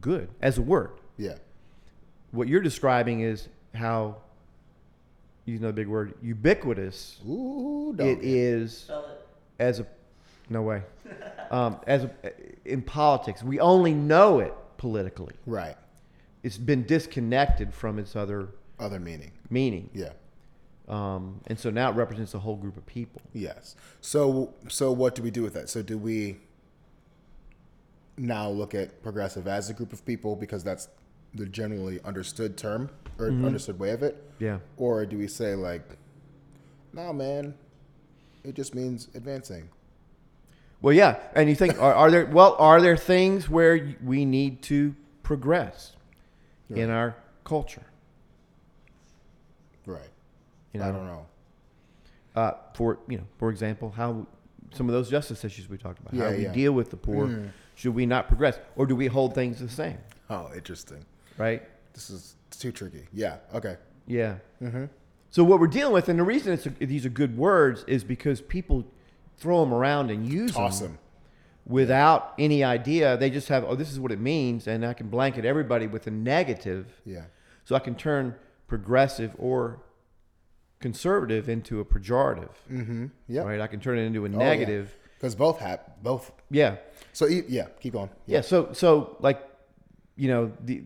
[0.00, 0.90] good as a word.
[1.16, 1.34] Yeah.
[2.32, 4.16] What you're describing is how,
[5.44, 8.18] using another big word, ubiquitous Ooh, it dog.
[8.22, 9.26] is it.
[9.58, 9.86] as a,
[10.50, 10.82] no way,
[11.50, 12.10] um, as a,
[12.64, 13.42] in politics.
[13.42, 15.34] We only know it politically.
[15.46, 15.76] Right.
[16.42, 18.48] It's been disconnected from its other
[18.78, 19.32] Other meaning.
[19.50, 19.90] meaning.
[19.94, 20.10] Yeah.
[20.88, 23.20] Um, and so now it represents a whole group of people.
[23.32, 23.74] Yes.
[24.00, 25.68] So so what do we do with that?
[25.68, 26.36] So do we
[28.16, 30.88] now look at progressive as a group of people because that's
[31.36, 33.44] the generally understood term or Mm-hmm.
[33.46, 34.22] understood way of it?
[34.38, 34.58] Yeah.
[34.76, 35.96] Or do we say like,
[36.92, 37.54] no, man,
[38.44, 39.68] it just means advancing?
[40.82, 41.16] Well, yeah.
[41.34, 45.92] And you think, are, are there, well, are there things where we need to progress
[46.68, 47.82] in our culture?
[49.86, 50.00] Right.
[50.72, 51.26] You know, I don't know.
[52.34, 54.26] Uh, for you know, for example, how
[54.74, 56.52] some of those justice issues we talked about, how Yeah, do we yeah.
[56.52, 57.28] deal with the poor?
[57.28, 57.48] Mm.
[57.76, 59.98] Should we not progress, or do we hold things the same?
[60.28, 61.04] Oh, interesting.
[61.38, 61.62] Right?
[61.94, 63.06] This is too tricky.
[63.12, 63.36] Yeah.
[63.54, 63.76] Okay.
[64.06, 64.36] Yeah.
[65.30, 68.04] So what we're dealing with, and the reason it's a, these are good words, is
[68.04, 68.84] because people
[69.36, 70.98] throw them around and use them Awesome.
[71.66, 73.16] without any idea.
[73.18, 76.06] They just have, oh, this is what it means, and I can blanket everybody with
[76.06, 77.24] a negative, Yeah.
[77.64, 78.34] so I can turn
[78.66, 79.80] progressive or
[80.80, 82.50] conservative into a pejorative.
[82.70, 83.06] Mm-hmm.
[83.28, 83.42] Yeah.
[83.42, 83.60] Right?
[83.60, 84.38] I can turn it into a Oh, yeah.
[84.38, 84.96] negative.
[85.18, 86.30] Because both have both.
[86.50, 86.76] yeah.
[87.14, 88.10] So yeah, keep going.
[88.26, 88.42] Yeah.
[88.42, 89.40] So so like,
[90.16, 90.84] you know, the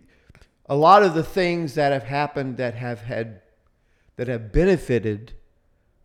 [0.70, 3.42] a lot of the things that have happened that have had
[4.16, 5.32] that have benefited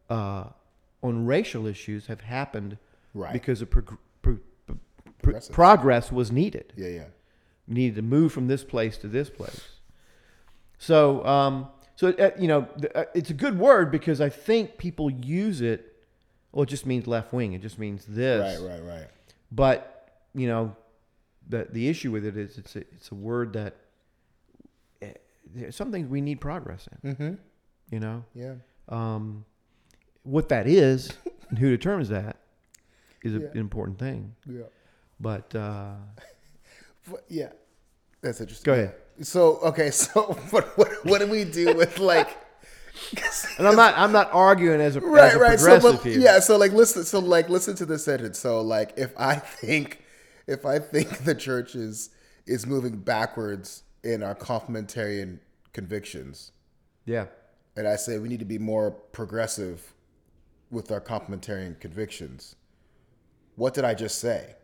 [0.10, 0.45] uh,
[1.01, 2.78] on racial issues have happened
[3.13, 3.32] Right.
[3.32, 4.39] because of prog- pro-
[5.21, 6.73] pro- progress was needed.
[6.75, 6.88] Yeah.
[6.89, 7.04] Yeah.
[7.67, 9.62] Needed to move from this place to this place.
[10.78, 15.10] So um, so uh, you know, uh, it's a good word because I think people
[15.10, 15.93] use it.
[16.51, 17.54] Well, it just means left wing.
[17.54, 18.60] It just means this.
[18.60, 18.69] Right.
[18.71, 18.84] Right.
[18.84, 19.08] Right.
[19.51, 20.75] But you know,
[21.47, 23.75] the the issue with it is it's a, it's a word that
[25.71, 27.13] some things we need progress in.
[27.15, 27.34] Mm-hmm.
[27.91, 28.55] You know, Yeah.
[28.89, 29.45] um,
[30.23, 31.12] what that is
[31.49, 32.38] and who determines that
[33.23, 33.47] is a, Yeah.
[33.47, 34.36] an important thing.
[34.45, 34.63] Yeah.
[35.19, 35.93] But uh,
[37.10, 37.49] But, yeah.
[38.21, 38.65] That's interesting.
[38.65, 38.95] Go ahead.
[39.21, 39.91] So okay.
[39.91, 42.29] So what what what do we do with like?
[43.60, 46.12] and I'm not I'm not arguing as a, as right a right so progressive but,
[46.13, 50.01] yeah so like listen so like listen to this sentence so like if i think
[50.47, 52.10] if i think the church is
[52.47, 55.39] is moving backwards in our complementarian
[55.74, 56.52] convictions
[57.06, 57.26] yeah.
[57.76, 59.94] and i say we need to be more progressive
[60.72, 62.56] with our complementarian convictions
[63.56, 64.56] what did i just say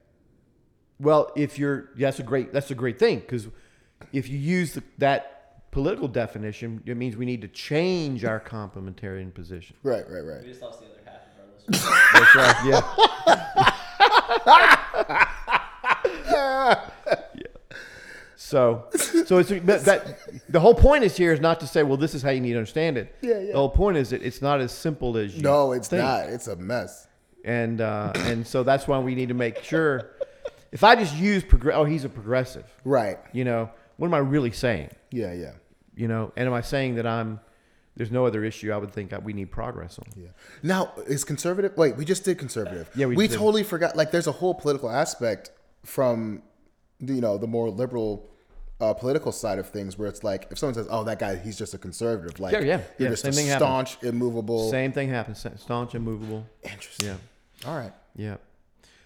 [0.99, 3.47] Well, if you're that's a great that's a great thing because
[4.13, 9.33] if you use the, that political definition, it means we need to change our complementarian
[9.33, 9.75] position.
[9.83, 11.83] right right right We just lost the other half of our listeners.
[12.13, 12.65] That's right.
[12.65, 12.81] Yeah.
[18.43, 18.85] So,
[19.25, 20.17] so it's but that
[20.49, 22.53] the whole point is here is not to say, well, this is how you need
[22.53, 23.15] to understand it.
[23.21, 23.51] Yeah, yeah.
[23.51, 25.43] The whole point is that it's not as simple as you.
[25.43, 26.01] no it's think.
[26.01, 27.07] not it's a mess
[27.45, 30.11] And uh, and so that's why we need to make sure.
[30.71, 32.65] If I just use progress, oh, he's a progressive.
[32.83, 34.89] right You know, what am I really saying?
[35.11, 35.53] yeah yeah
[35.95, 37.39] You know, and am I saying that I'm?
[37.95, 40.05] There's no other issue I would think that we need progress on.
[40.15, 40.29] Yeah.
[40.63, 41.77] Now, is conservative?
[41.77, 42.89] Wait, we just did conservative.
[42.95, 43.37] Yeah, we we did.
[43.37, 43.95] totally forgot.
[43.95, 45.51] Like, there's a whole political aspect
[45.83, 46.41] from,
[47.01, 48.30] the, you know, the more liberal
[48.81, 51.57] uh, political side of things, where it's like if someone says, "Oh, that guy, he's
[51.57, 52.65] just a conservative," like, Yeah, yeah,
[52.97, 53.89] you're yeah, just same a thing happens.
[53.91, 54.69] staunch, immovable.
[54.71, 55.45] Same thing happens.
[55.57, 56.45] Staunch, immovable.
[56.63, 57.07] Interesting.
[57.09, 57.93] Yeah, All right.
[58.15, 58.37] yeah.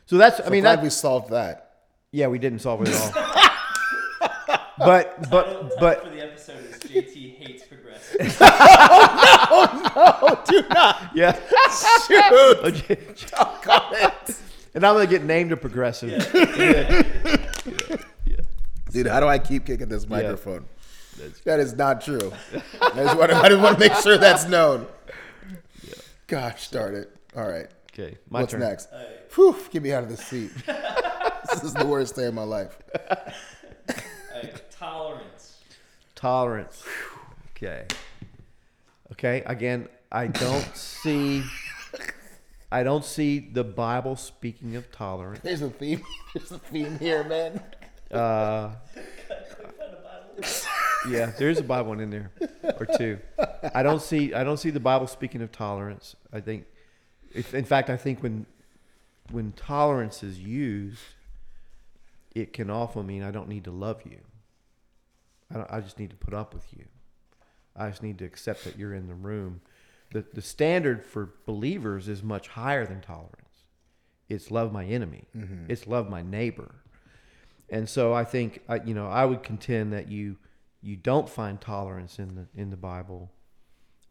[0.08, 0.40] So that's.
[0.40, 1.62] I I mean, glad that, we solved that.
[2.12, 3.12] Yeah, we didn't solve it at all.
[4.78, 8.38] but but but for the episode is JT hates progressives.
[9.48, 11.10] Oh no, no, progressive.
[11.14, 11.34] yeah.
[12.08, 12.58] Shoot.
[12.66, 12.98] Okay.
[13.62, 14.42] Comments.
[14.74, 16.12] And I'm gonna get named a progressive.
[18.96, 20.64] Dude, how do I keep kicking this microphone?
[21.44, 22.32] That is not true.
[22.82, 24.88] I just want to, I just want to make sure that's known.
[26.28, 27.14] Gosh darn it.
[27.36, 27.68] All right.
[27.92, 28.62] Okay, my What's turn.
[28.62, 28.88] next?
[29.36, 30.50] Whew, get me out of this seat.
[30.66, 32.78] this is the worst day of my life.
[34.34, 35.58] Alright, tolerance.
[36.16, 36.82] Tolerance.
[37.52, 37.88] Okay.
[39.12, 39.44] Okay.
[39.46, 41.44] Again, I don't see.
[42.72, 45.42] I don't see the Bible speaking of tolerance.
[45.44, 46.02] There's a theme.
[46.34, 47.62] There's a theme here, man.
[48.12, 48.72] Uh,
[51.10, 52.32] yeah, there's a Bible one in there
[52.80, 53.20] or two.
[53.74, 54.34] I don't see.
[54.34, 56.16] I don't see the Bible speaking of tolerance.
[56.32, 56.66] I think,
[57.34, 58.46] if, in fact, I think when
[59.32, 61.02] when tolerance is used,
[62.34, 64.20] it can often mean I don't need to love you.
[65.52, 66.86] I, don't, I just need to put up with you.
[67.76, 69.62] I just need to accept that you're in the room.
[70.12, 73.32] The, the standard for believers is much higher than tolerance.
[74.30, 75.26] It's love my enemy.
[75.70, 76.76] It's love my neighbor.
[77.70, 80.38] And so I think I, you know I would contend that you
[80.82, 83.32] you don't find tolerance in the in the Bible.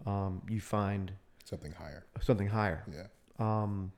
[0.07, 1.13] Um, you find
[1.45, 2.05] Something higher.
[2.21, 2.85] something higher.
[2.93, 3.07] Yeah.
[3.39, 3.93] Um,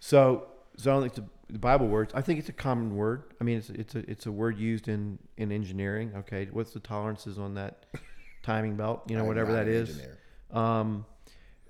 [0.00, 1.14] so so I don't think
[1.48, 2.12] the, the Bible words.
[2.14, 3.24] I think it's a common word.
[3.40, 6.12] I mean, it's it's a it's a word used in in engineering.
[6.18, 7.84] Okay, what's the tolerances on that
[8.42, 9.02] timing belt?
[9.08, 9.90] You know, whatever that is.
[9.90, 10.18] engineer.
[10.50, 11.04] Um,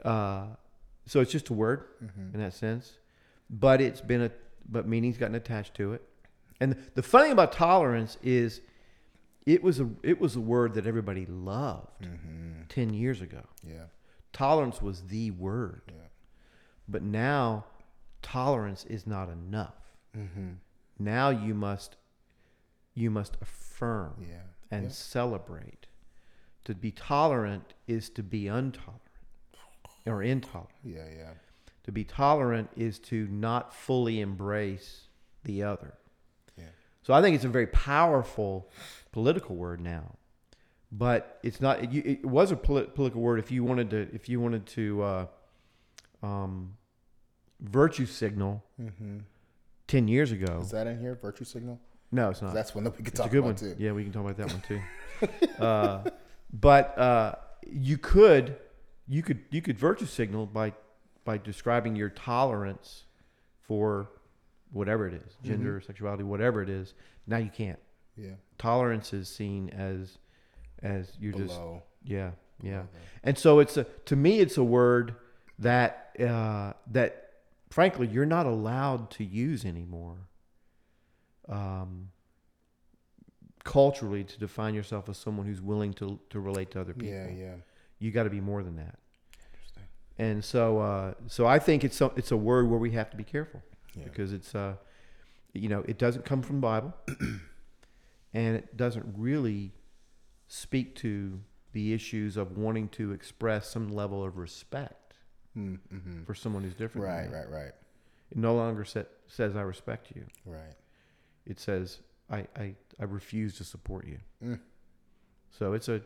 [0.05, 0.47] uh,
[1.07, 2.35] so it's just a word Mm-hmm.
[2.35, 2.93] in that sense,
[3.51, 4.31] but it's been a
[4.69, 6.03] but meaning's gotten attached to it.
[6.61, 8.61] And the funny thing about tolerance is,
[9.47, 12.63] it was a it was a word that everybody loved Mm-hmm.
[12.69, 13.43] ten years ago.
[13.67, 13.85] Yeah.
[14.33, 16.09] Tolerance was the word, Yeah.
[16.89, 17.65] but now
[18.23, 19.75] tolerance is not enough.
[20.17, 20.51] Mm-hmm.
[20.99, 21.97] Now you must
[22.95, 24.43] you must affirm Yeah.
[24.71, 24.91] and Yeah.
[24.91, 25.87] celebrate.
[26.65, 29.03] To be tolerant is to be intolerant.
[30.07, 30.71] or intolerant.
[30.85, 31.33] Yeah, yeah.
[31.85, 35.09] To be tolerant is to not fully embrace
[35.45, 35.98] the other.
[37.09, 38.69] So I think it's a very powerful
[39.13, 40.17] political word now,
[40.93, 41.83] but it's not.
[41.83, 44.09] It, it was a polit- political word if you wanted to.
[44.13, 45.27] If you wanted to uh,
[46.23, 46.75] um,
[47.61, 49.21] virtue signal Mm-hmm.
[49.87, 50.59] ten years ago.
[50.61, 51.15] Is that in here?
[51.15, 51.81] Virtue signal?
[52.13, 52.53] no, it's not.
[52.53, 53.55] That's one that we could It's a good about one.
[53.57, 53.75] too.
[53.79, 55.59] Yeah, we can talk about that one too.
[55.65, 56.11] uh,
[56.53, 57.35] but uh,
[57.67, 58.57] you could,
[59.09, 60.75] you could, you could virtue signal by
[61.25, 63.05] by describing your tolerance
[63.63, 64.11] for
[64.73, 65.49] whatever it is, Mm-hmm.
[65.49, 66.95] gender, sexuality, whatever it is.
[67.27, 67.79] Now you can't.
[68.17, 68.33] Yeah.
[68.59, 70.19] Tolerance is seen as
[70.83, 71.55] as you're just
[72.05, 72.31] yeah,
[72.63, 72.71] yeah.
[72.83, 72.89] Below
[73.25, 75.15] And so it's a to me it's a word
[75.59, 77.31] that uh, that
[77.71, 80.17] frankly you're not allowed to use anymore.
[81.49, 82.11] Um,
[83.65, 87.29] culturally, to define yourself as someone who's willing to to relate to other people, Yeah,
[87.31, 87.55] yeah.
[87.99, 88.99] you got to be more than that.
[89.53, 89.83] Interesting.
[90.19, 93.17] And so, uh, so I think it's a, it's a word where we have to
[93.17, 93.63] be careful
[93.95, 94.05] Yeah.
[94.05, 94.75] because it's, uh,
[95.55, 96.95] you know, it doesn't come from the Bible,
[98.35, 99.73] and it doesn't really
[100.47, 101.41] speak to
[101.73, 104.95] the issues of wanting to express some level of respect
[105.57, 106.23] Mm-hmm.
[106.25, 107.05] for someone who's different.
[107.09, 107.73] Right, right, right,
[108.31, 110.25] It no longer sa- says I respect you.
[110.45, 110.75] right.
[111.47, 111.99] It says
[112.31, 114.19] I, I, I refuse to support you.
[114.45, 114.61] Mm.
[115.51, 116.01] So it's a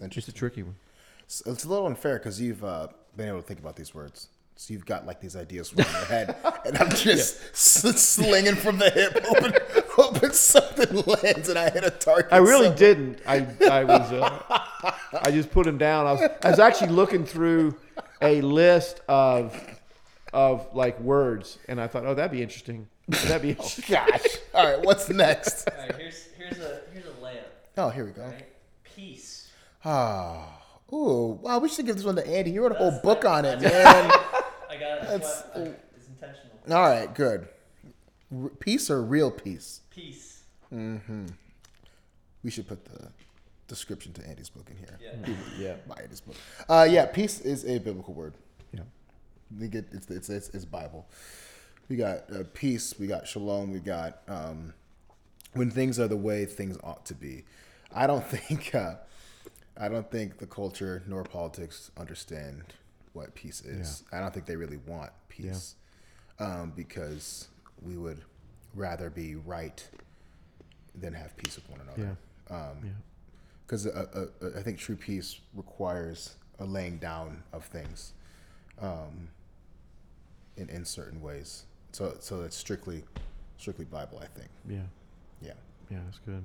[0.00, 0.76] It's it's a tricky one.
[1.24, 2.86] It's, it's a little unfair because you've uh,
[3.16, 4.28] been able to think about these words.
[4.58, 8.78] So you've got like these ideas from your head, and I'm just s- slinging from
[8.78, 9.52] the hip, hoping,
[9.90, 12.28] hoping something lands and I hit a target.
[12.32, 12.76] I really somewhere.
[12.78, 13.18] didn't.
[13.26, 14.60] I I was uh,
[15.22, 16.06] I just put him down.
[16.06, 17.76] I was I was actually looking through
[18.22, 19.54] a list of
[20.32, 22.88] of like words, and I thought, oh, that'd be interesting.
[23.08, 23.84] That'd be interesting.
[23.94, 24.38] Gosh.
[24.54, 25.68] All right, what's next?
[25.68, 27.44] All right, here's here's a here's a layup.
[27.76, 28.22] Oh, here we go.
[28.22, 28.46] Right?
[28.84, 29.50] Peace.
[29.84, 30.48] Oh,
[30.94, 31.58] ooh, wow.
[31.58, 32.52] We should give this one to Andy.
[32.52, 34.10] He wrote a whole book on it, man.
[34.76, 35.02] I got it.
[35.02, 36.52] That's- That's what, I, it's intentional.
[36.70, 37.48] All right, good.
[38.34, 39.80] R- peace or real peace?
[39.90, 40.42] Peace.
[40.72, 41.26] Mm-hmm.
[42.42, 43.08] We should put the
[43.68, 44.98] description to Andy's book in here.
[45.00, 45.34] Yeah.
[45.58, 46.36] Yeah, By Andy's book.
[46.68, 48.34] Uh, yeah, peace is a biblical word.
[48.72, 48.80] yeah,
[49.58, 51.06] We get it's it's it's, it's Bible.
[51.88, 52.94] We got uh, peace.
[52.98, 53.72] We got shalom.
[53.72, 54.74] We got um,
[55.54, 57.44] when things are the way things ought to be.
[57.94, 58.94] I don't think uh,
[59.78, 62.64] I don't think the culture nor politics understand
[63.16, 64.04] what peace is.
[64.12, 65.74] I don't think they really want peace
[66.38, 67.48] um, because
[67.82, 68.20] we would
[68.74, 69.86] rather be right
[70.94, 72.16] than have peace with one another.
[72.50, 72.90] Um, yeah.
[73.66, 78.12] because uh, uh, I think true peace requires a laying down of things,
[78.80, 79.28] um,
[80.56, 81.64] in in certain ways.
[81.92, 83.02] So so it's strictly
[83.58, 84.50] strictly Bible, I think.
[84.68, 84.78] yeah,
[85.42, 85.52] Yeah,
[85.90, 85.98] yeah.
[86.04, 86.44] That's good.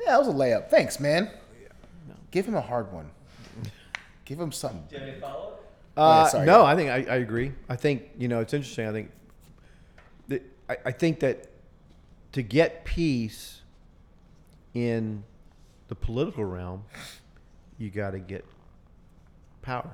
[0.00, 0.68] yeah, that was a layup.
[0.70, 1.30] Thanks, man.
[2.08, 2.14] No.
[2.30, 3.10] Give him a hard one.
[4.24, 4.82] Give him something.
[4.88, 5.61] Do you have any follow up?
[5.96, 7.52] Uh, sorry, no, I think I, I agree.
[7.68, 8.88] I think you know it's interesting.
[8.88, 9.10] I think
[10.28, 11.48] that I, I think that
[12.32, 13.60] to get peace
[14.74, 15.22] in
[15.88, 16.84] the political realm,
[17.78, 18.44] you got to get
[19.60, 19.90] power.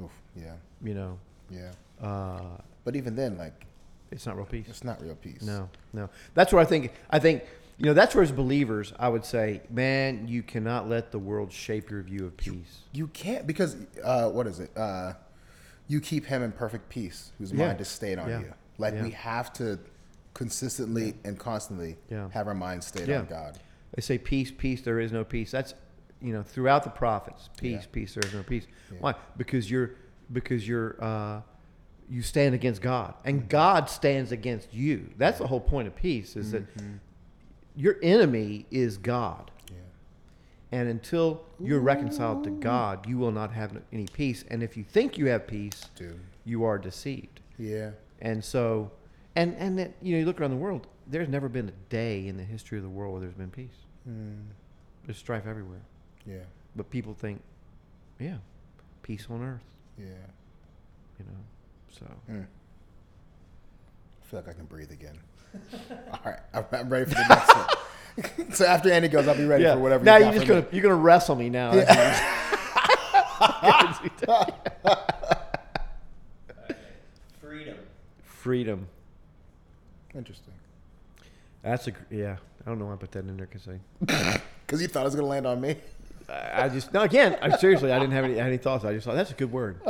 [0.00, 0.52] Oof, yeah,
[0.84, 1.18] You know,
[1.50, 1.72] yeah.
[2.00, 2.40] uh,
[2.84, 3.64] But even then, like,
[4.12, 4.66] it's not real peace.
[4.68, 5.42] it's not real peace.
[5.42, 6.08] No, no.
[6.34, 6.92] That's where I think.
[7.10, 7.42] I think
[7.78, 11.52] you know that's where as believers, I would say, man, you cannot let the world
[11.52, 12.80] shape your view of peace.
[12.92, 14.70] You can't because uh, what is it?
[14.76, 15.12] Uh,
[15.88, 17.66] you keep him in perfect peace, whose Yeah.
[17.68, 18.40] mind is stayed on Yeah.
[18.40, 18.54] you.
[18.78, 19.02] Like Yeah.
[19.02, 19.78] we have to
[20.34, 21.96] consistently and constantly
[22.30, 23.58] have our mind stayed on God.
[23.94, 24.82] They say peace, peace.
[24.82, 25.50] There is no peace.
[25.50, 25.74] That's
[26.20, 28.14] you know throughout the prophets, peace, peace.
[28.14, 28.66] There is no peace.
[29.00, 29.14] Why?
[29.36, 29.90] Because you're
[30.32, 31.40] because you're uh,
[32.08, 33.28] you stand against God, Mm-hmm.
[33.28, 35.10] and God stands against you.
[35.18, 36.36] That's the whole point of peace.
[36.36, 36.96] Is that Mm-hmm.
[37.76, 39.50] Your enemy is God.
[39.70, 39.76] Yeah.
[40.78, 44.44] And until you're reconciled to God, you will not have any peace.
[44.50, 46.18] And if you think you have peace, Dude.
[46.44, 47.40] you are deceived.
[47.58, 47.90] Yeah.
[48.20, 48.90] And so,
[49.34, 50.86] and and that, you know, you look around the world.
[51.08, 53.84] There's never been a day in the history of the world where there's been peace.
[54.08, 54.42] Mm,
[55.04, 55.82] There's strife everywhere.
[56.26, 56.38] yeah.
[56.74, 57.40] But people think,
[58.18, 58.38] yeah,
[59.02, 59.62] peace on earth.
[59.98, 60.06] Yeah.
[61.18, 61.38] You know,
[61.90, 62.46] so Mm.
[64.22, 65.16] I feel like I can breathe again.
[65.90, 66.40] All right.
[66.54, 68.52] I'm, I'm ready for the next one.
[68.52, 70.66] so after Andy goes, I'll be ready for whatever Now you you're got just gonna
[70.72, 71.72] you're gonna wrestle me now.
[71.72, 72.16] Okay.
[77.40, 77.76] Freedom.
[78.22, 78.86] Freedom.
[80.14, 80.54] Interesting.
[81.62, 82.36] That's a yeah.
[82.64, 85.04] I don't know why I put that in there because I Because you thought it
[85.04, 85.76] was going to land on me.
[86.28, 87.38] I I just no again.
[87.40, 88.84] I seriously I didn't have any any thoughts.
[88.84, 89.80] I just thought that's a good word.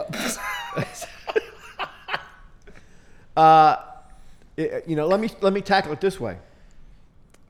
[3.37, 3.77] uh,
[4.57, 6.38] it- you know, let me let me tackle it this way.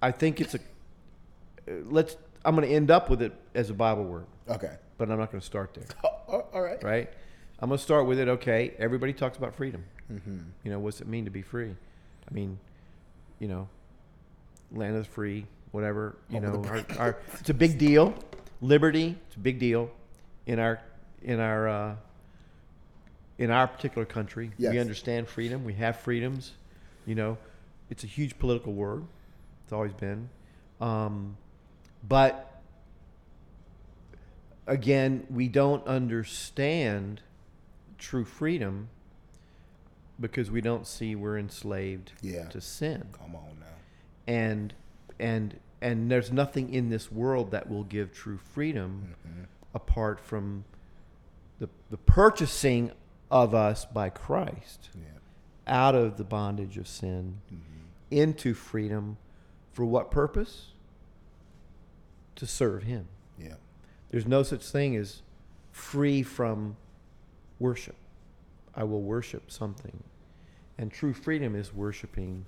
[0.02, 2.16] I think it's a uh, let's.
[2.44, 4.72] I'm going to end up with it as a Bible word, Okay.
[4.98, 6.80] but I'm not going to start there, Oh, all right.
[6.84, 7.10] right?
[7.58, 8.28] I'm going to start with it.
[8.28, 9.82] Okay, everybody talks about freedom.
[10.12, 10.38] Mm-hmm.
[10.62, 11.70] You know, what's it mean to be free?
[12.30, 12.56] I mean,
[13.40, 13.68] you know,
[14.70, 16.14] land of the free, whatever.
[16.30, 18.14] You Over know, our, our, it's a big deal.
[18.60, 19.90] Liberty, it's a big deal
[20.46, 20.80] in our
[21.22, 21.94] in our uh,
[23.38, 24.52] in our particular country.
[24.56, 24.72] Yes.
[24.72, 25.64] We understand freedom.
[25.64, 26.52] We have freedoms.
[27.06, 27.38] You know,
[27.88, 29.04] it's a huge political word.
[29.64, 30.28] It's always been,
[30.80, 31.36] um,
[32.06, 32.60] but
[34.66, 37.20] again, we don't understand
[37.98, 38.88] true freedom
[40.20, 42.46] because we don't see we're enslaved Yeah.
[42.48, 43.66] to sin Come on now.
[44.26, 44.72] and
[45.18, 49.42] and and there's nothing in this world that will give true freedom Mm-hmm.
[49.74, 50.64] apart from
[51.58, 52.92] the the purchasing
[53.30, 55.02] of us by Christ Yeah.
[55.66, 57.82] Out of the bondage of sin mm-hmm.
[58.10, 59.16] into freedom
[59.72, 60.68] for what purpose
[62.36, 63.54] to serve him Yeah.
[64.10, 65.22] there's no such thing as
[65.72, 66.76] free from
[67.58, 67.96] worship.
[68.74, 70.02] I will worship something.
[70.78, 72.44] And true freedom is worshiping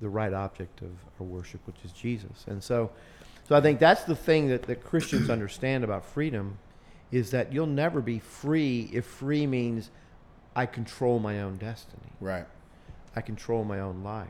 [0.00, 2.44] the right object of our worship, which is Jesus.
[2.46, 2.90] And so,
[3.48, 6.58] so I think that's the thing that, that Christians understand about freedom
[7.12, 9.90] is that you'll never be free if free means
[10.54, 12.12] I control my own destiny.
[12.20, 12.46] Right.
[13.14, 14.28] I control my own life.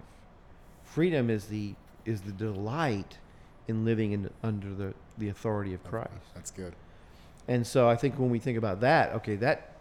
[0.85, 3.19] Freedom is the is the delight
[3.69, 6.11] in living in, under the, the authority of Christ.
[6.35, 6.75] That's good.
[7.47, 9.77] And so I think when we think about that, okay, that,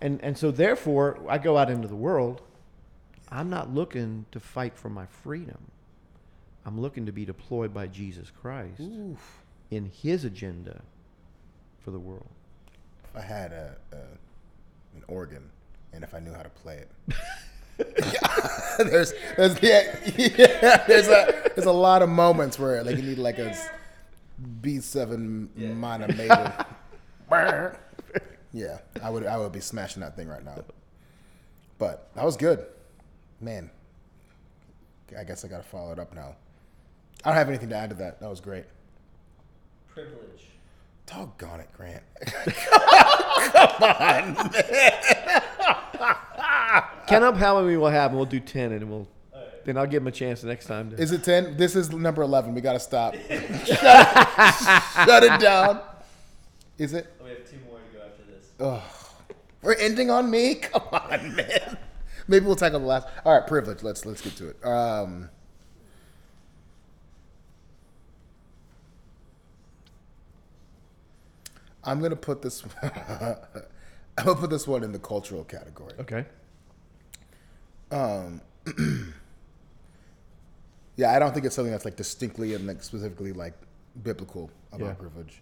[0.00, 2.42] and and so therefore I go out into the world.
[3.28, 5.70] I'm not looking to fight for my freedom.
[6.66, 9.42] I'm looking to be deployed by Jesus Christ Oof.
[9.70, 10.82] in His agenda
[11.80, 12.28] for the world.
[13.14, 13.96] I had a, a
[14.94, 15.50] an organ
[15.92, 16.90] and if I knew how to play it.
[18.78, 23.18] there's there's yeah, yeah, there's a there's a lot of moments where like you need
[23.18, 23.56] like a
[24.60, 26.08] B seven minor
[27.28, 27.78] major.
[28.52, 30.62] yeah, I would I would be smashing that thing right now.
[31.78, 32.64] But that was good,
[33.40, 33.70] man.
[35.18, 36.36] I guess I gotta follow it up now.
[37.24, 38.20] I don't have anything to add to that.
[38.20, 38.64] That was great.
[39.88, 40.48] Privilege.
[41.12, 42.02] Doggone it, Grant.
[43.52, 44.34] Come on.
[47.06, 49.08] Count up how many we'll have, and we'll do ten, and we'll.
[49.64, 50.90] Then I'll give him a chance the next time.
[50.90, 51.56] To, Is it 10?
[51.56, 52.52] This is number 11.
[52.52, 53.14] We got to stop.
[53.28, 53.68] shut, it,
[55.06, 55.80] shut it down.
[56.78, 57.06] Is it?
[57.20, 58.50] Oh, we have two more to go after this.
[58.58, 58.82] Ugh.
[59.62, 60.56] We're ending on me?
[60.56, 61.78] Come on, man.
[62.26, 63.06] Maybe we'll tackle the last.
[63.24, 63.84] All right, privilege.
[63.84, 64.66] Let's let's get to it.
[64.66, 65.30] Um,
[71.84, 72.62] I'm gonna put this.
[72.82, 75.94] I'm gonna put this one in the cultural category.
[76.00, 76.24] okay.
[80.96, 83.54] Yeah, I don't think it's something that's like distinctly and like specifically like
[84.02, 84.92] biblical about Yeah.
[84.94, 85.40] privilege.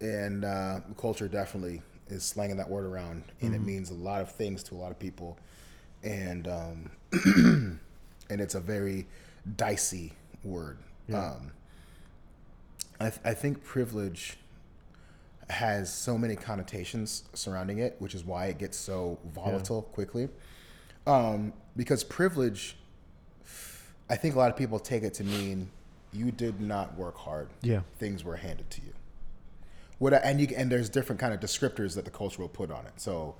[0.00, 4.30] And uh, culture definitely is slanging that word around, and it means a lot of
[4.30, 5.38] things to a lot of people,
[6.02, 6.90] and um,
[8.28, 9.06] and it's a very
[9.56, 10.76] dicey word.
[11.12, 11.52] Um,
[13.00, 14.36] I, th- I think privilege
[15.50, 20.28] has so many connotations surrounding it, which is why it gets so volatile quickly.
[21.06, 22.76] Um, because privilege,
[24.08, 25.70] I think a lot of people take it to mean
[26.12, 27.48] you did not work hard.
[27.62, 27.80] Yeah.
[27.98, 28.92] things were handed to you.
[29.98, 32.70] What I, and you and there's different kind of descriptors that the culture will put
[32.70, 32.92] on it.
[32.96, 33.36] So,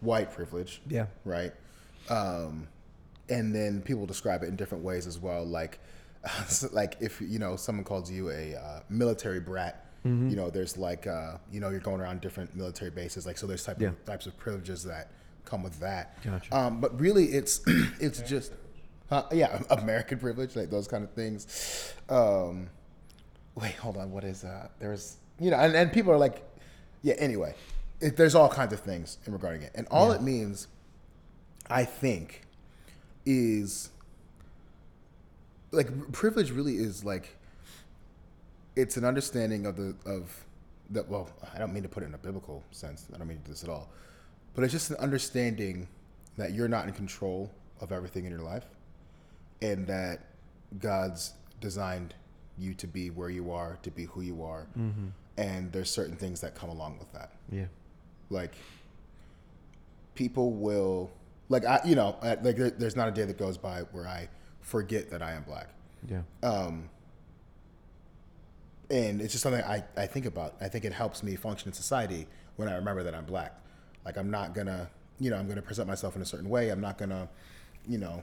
[0.00, 0.80] white privilege.
[0.88, 1.06] Yeah.
[1.24, 1.52] Right.
[2.08, 2.66] Um,
[3.28, 5.44] and then people describe it in different ways as well.
[5.44, 5.78] Like,
[6.72, 10.30] like if you know someone calls you a uh, military brat, Mm-hmm.
[10.30, 13.24] you know, there's like uh, you know you're going around different military bases.
[13.24, 13.88] Like so, there's type Yeah.
[13.88, 15.12] of, types of privileges that
[15.44, 16.20] come with that.
[16.24, 16.56] Gotcha.
[16.56, 17.60] Um, but really, it's
[18.00, 18.52] it's just
[19.12, 21.94] uh, yeah, American privilege, like those kind of things.
[22.08, 22.68] Um,
[23.54, 24.10] wait, hold on.
[24.10, 24.68] What is uh?
[24.80, 26.42] There's you know, and, and people are like,
[27.02, 27.14] yeah.
[27.18, 27.54] Anyway,
[28.00, 30.66] it, there's all kinds of things in regarding it, and all it means,
[31.70, 32.42] I think,
[33.24, 33.90] is
[35.70, 37.36] like privilege really is like
[38.76, 40.44] it's an understanding of the of
[40.90, 43.06] that well i don't mean to put it in a biblical sense.
[43.14, 43.88] I don't mean to do this at all.
[44.54, 45.88] But it's just an understanding
[46.36, 47.50] that you're not in control
[47.80, 48.64] of everything in your life
[49.62, 50.20] and that
[50.78, 52.14] god's designed
[52.58, 54.66] you to be where you are to be who you are.
[55.38, 57.32] And there's certain things that come along with that.
[57.50, 57.64] Yeah.
[58.30, 58.54] like
[60.14, 61.10] people will
[61.48, 64.28] like i you know like there, there's not a day that goes by where i
[64.60, 65.68] forget that i am black.
[66.08, 66.22] Yeah.
[66.42, 66.88] um,
[68.92, 70.54] and it's just something I, I think about.
[70.60, 72.26] I think it helps me function in society
[72.56, 73.58] when I remember that I'm black.
[74.04, 76.68] Like I'm not gonna, you know, I'm gonna present myself in a certain way.
[76.68, 77.28] I'm not gonna,
[77.88, 78.22] you know,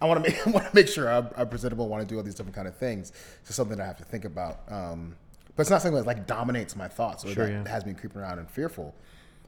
[0.00, 1.88] I want to make I want to make sure I'm, I'm presentable.
[1.88, 3.10] Want to do all these different kind of things.
[3.40, 4.60] It's just something I have to think about.
[4.68, 5.16] Um,
[5.56, 7.68] but it's not something that like dominates my thoughts or Sure, that yeah.
[7.68, 8.94] has me creeping around and fearful.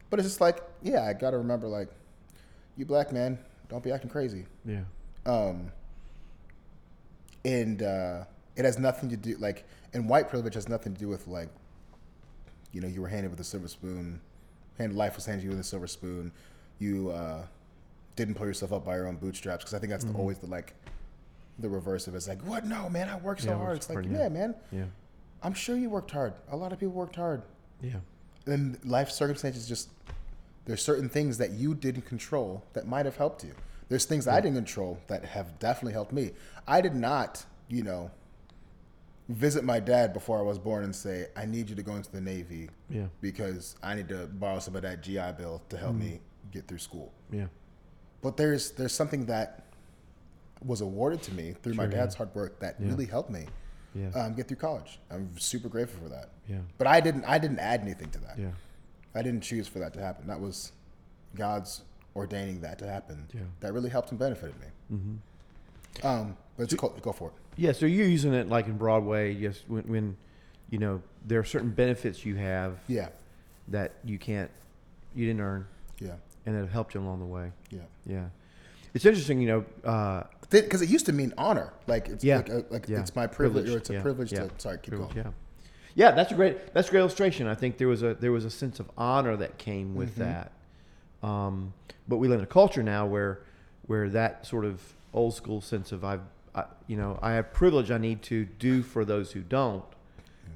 [0.09, 1.89] But it's just like, yeah, I got to remember, like,
[2.75, 3.37] you black man,
[3.67, 4.47] don't be acting crazy.
[4.65, 4.81] Yeah.
[5.27, 5.71] Um,
[7.45, 8.23] and uh,
[8.59, 11.49] it has nothing to do like, and white privilege has nothing to do with like,
[12.71, 14.19] you know, you were handed with a silver spoon,
[14.77, 16.31] and life was handed you with a silver spoon.
[16.79, 17.45] You uh,
[18.15, 20.47] didn't pull yourself up by your own bootstraps because I think that's the, always the
[20.47, 20.73] like,
[21.57, 22.17] the reverse of it.
[22.17, 22.65] It's like, what?
[22.65, 23.77] No, man, I worked so Yeah, hard.
[23.77, 24.23] It's like, yeah.
[24.23, 24.29] yeah.
[24.29, 24.83] man, Yeah.
[25.41, 26.33] I'm sure you worked hard.
[26.51, 27.41] A lot of people worked hard.
[27.81, 27.97] Yeah.
[28.45, 29.89] And life circumstances just
[30.65, 33.53] there's certain things that you didn't control that might have helped you.
[33.87, 36.31] There's things I didn't control that have definitely helped me.
[36.67, 38.11] I did not, you know,
[39.29, 42.11] visit my dad before I was born and say, "I need you to go into
[42.11, 43.05] the Navy Yeah.
[43.21, 46.19] because I need to borrow some of that GI Bill to help me
[46.51, 47.47] get through school." Yeah.
[48.21, 49.63] But there's there's something that
[50.65, 51.97] was awarded to me through my Sure, yeah.
[51.99, 52.87] dad's hard work that Yeah.
[52.89, 53.45] really helped me
[53.95, 54.09] Yeah.
[54.09, 54.99] um, get through college.
[55.09, 56.29] I'm super grateful for that.
[56.47, 56.59] Yeah.
[56.77, 58.37] But I didn't I didn't add anything to that.
[58.37, 58.51] Yeah.
[59.15, 60.27] I didn't choose for that to happen.
[60.27, 60.71] That was
[61.35, 61.83] God's
[62.15, 63.27] ordaining that to happen.
[63.33, 63.41] Yeah.
[63.61, 64.67] That really helped and benefited me.
[64.91, 66.05] Mm-hmm.
[66.07, 66.89] Um, but it's cool.
[67.01, 67.33] Go for it.
[67.59, 70.17] Yeah, so you're using it like in Broadway, yes, when, when
[70.69, 73.09] you know there are certain benefits you have Yeah.
[73.67, 74.49] that you can't,
[75.13, 75.67] you didn't earn,
[75.99, 76.13] Yeah.
[76.45, 77.51] and it helped you along the way.
[77.69, 77.79] Yeah.
[78.05, 78.25] Yeah,
[78.93, 79.65] it's interesting, you know.
[79.89, 81.73] Uh, Because it used to mean honor.
[81.85, 82.37] Like it's Yeah.
[82.37, 83.01] like, a, like Yeah.
[83.01, 84.47] it's my privilege, or it's a yeah, privilege yeah.
[84.47, 84.49] to.
[84.57, 85.25] Sorry, keep privilege, going.
[85.27, 85.31] yeah,
[86.07, 87.45] yeah, that's a great that's a great illustration.
[87.45, 90.21] I think there was a there was a sense of honor that came with Mm-hmm.
[90.21, 90.51] that.
[91.27, 91.73] Um,
[92.07, 93.41] but we live in a culture now where
[93.85, 94.81] where that sort of
[95.13, 96.21] old school sense of I've
[96.55, 99.83] I, you know I have privilege I need to do for those who don't.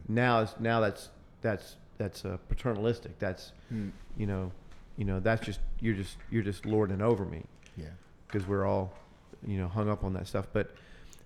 [0.07, 1.09] Now now that's
[1.41, 3.17] that's that's uh, paternalistic.
[3.19, 3.89] That's Hmm.
[4.17, 4.51] you know
[4.97, 7.43] you know that's just you're just you're just lording over me
[7.77, 7.85] Yeah.
[8.27, 8.91] because we're all,
[9.45, 10.47] you know, hung up on that stuff.
[10.53, 10.71] But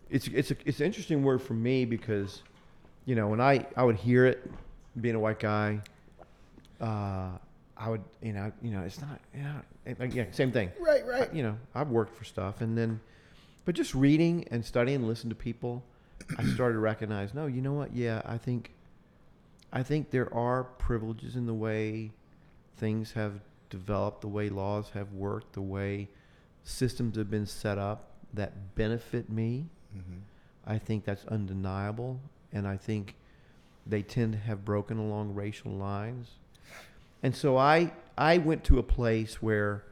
[0.09, 2.43] it's it's a, it's an interesting word for me because,
[3.05, 4.49] you know, when I I would hear it,
[5.01, 5.79] being a white guy,
[6.81, 7.29] uh,
[7.75, 9.61] I would you know you know it's not you know
[9.99, 10.71] like, yeah same thing.
[10.79, 11.05] Right.
[11.05, 11.29] Right.
[11.31, 12.99] I- you know I've worked for stuff and then,
[13.67, 15.83] but just reading and studying, and listening to people,
[16.37, 17.93] I started to recognize no, you know what?
[17.93, 18.71] Yeah, I think,
[19.73, 22.11] I think there are privileges in the way
[22.77, 26.07] things have developed, the way laws have worked, the way
[26.63, 29.65] systems have been set up that benefit me.
[29.93, 30.21] Mhm.
[30.65, 32.21] I think that's undeniable,
[32.53, 33.15] and I think
[33.85, 36.37] they tend to have broken along racial lines.
[37.21, 39.83] And so I I went to a place where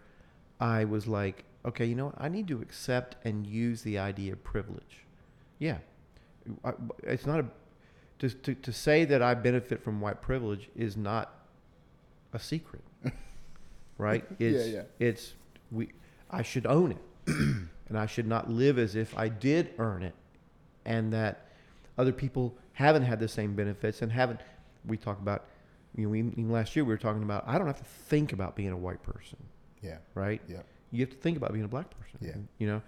[0.61, 2.15] I was like, okay, you know what?
[2.17, 5.03] I need to accept and use the idea of privilege.
[5.59, 5.77] Yeah,
[6.63, 7.45] I, it's not a
[8.19, 11.33] to, to to say that I benefit from white privilege is not
[12.33, 12.83] a secret,
[13.97, 14.25] right?
[14.39, 14.81] Yeah, It's, yeah.
[14.99, 15.33] It's
[15.71, 15.89] we.
[16.31, 20.15] I should own it, and I should not live as if I did earn it,
[20.85, 21.47] and that
[21.97, 24.41] other people haven't had the same benefits and haven't.
[24.85, 25.45] We talk about,
[25.95, 27.43] you know, we, last year we were talking about.
[27.47, 29.37] I don't have to think about being a white person,
[29.81, 29.97] Yeah.
[30.13, 30.41] right?
[30.47, 30.57] Yeah.
[30.91, 32.19] You have to think about being a black person.
[32.21, 32.35] Yeah.
[32.57, 32.81] You know,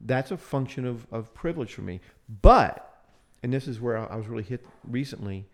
[0.00, 2.00] that's a function of, of privilege for me.
[2.42, 3.02] But,
[3.42, 5.46] and this is where I was really hit recently,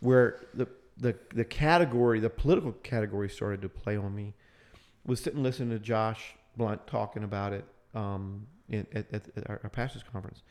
[0.00, 0.68] where the,
[0.98, 4.34] the, the category, the political category started to play on me,
[5.04, 7.64] was sitting listening to Josh Blount talking about it
[7.94, 10.42] um, in, at, at, at our, our pastors conference.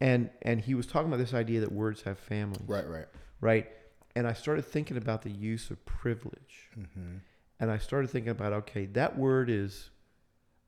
[0.00, 2.88] And, and he was talking about this idea that words have families Right.
[2.88, 3.06] Right.
[3.40, 3.68] right?
[4.14, 6.70] And I started thinking about the use of privilege.
[6.78, 7.16] Mm-hmm.
[7.60, 9.90] And I started thinking about, okay, that word is,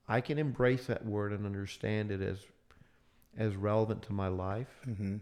[0.09, 2.39] I can embrace that word and understand it as,
[3.39, 5.17] as relevant to my life, Mm-hmm.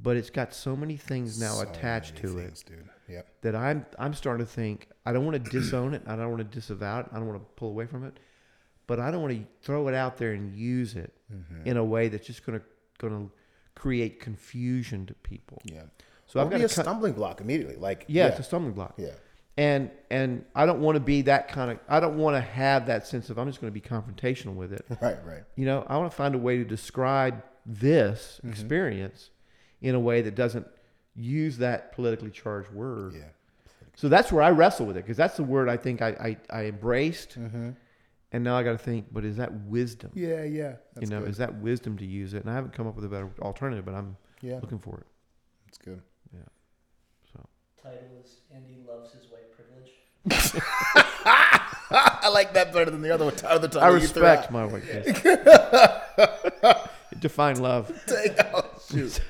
[0.00, 2.88] but it's got so many things now attached to it dude.
[3.08, 3.26] Yep.
[3.42, 6.02] that I'm, I'm starting to think, I don't want to disown it.
[6.06, 7.06] I don't want to disavow it.
[7.12, 8.18] I don't want to pull away from it,
[8.86, 11.66] but I don't want to throw it out there and use it Mm-hmm.
[11.66, 12.64] in a way that's just going to,
[12.98, 13.32] going to
[13.74, 15.60] create confusion to people.
[15.64, 15.82] Yeah.
[16.26, 17.76] So Or I've got be a stumbling block immediately.
[17.76, 18.30] Like yeah, yeah.
[18.30, 18.94] it's a stumbling block.
[18.98, 19.08] yeah.
[19.56, 21.78] And and I don't want to be that kind of.
[21.88, 24.72] I don't want to have that sense of I'm just going to be confrontational with
[24.72, 24.84] it.
[25.00, 25.16] Right.
[25.24, 25.42] Right.
[25.56, 28.50] You know, I want to find a way to describe this Mm-hmm.
[28.50, 29.30] experience
[29.80, 30.66] in a way that doesn't
[31.14, 33.14] use that politically charged word.
[33.14, 33.28] Yeah.
[33.96, 36.58] So that's where I wrestle with it because that's the word I think I I,
[36.60, 37.70] I embraced, Mm-hmm.
[38.32, 39.06] and now I got to think.
[39.12, 40.10] But is that wisdom?
[40.14, 40.42] Yeah.
[40.42, 40.74] Yeah.
[41.00, 41.28] you know, good.
[41.30, 42.42] is that wisdom to use it?
[42.42, 44.58] And I haven't come up with a better alternative, but I'm yeah.
[44.60, 45.06] looking for it.
[45.66, 46.02] That's good.
[46.32, 46.40] Yeah.
[47.32, 47.46] So
[47.82, 49.33] Title is Andy loves his white privilege.
[51.90, 53.34] I like that better than the other one.
[53.44, 55.20] Other I title you threw respect my white kids.
[57.20, 57.92] Define love.
[58.54, 59.20] oh, shoot.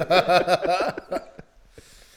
[0.00, 0.92] Uh,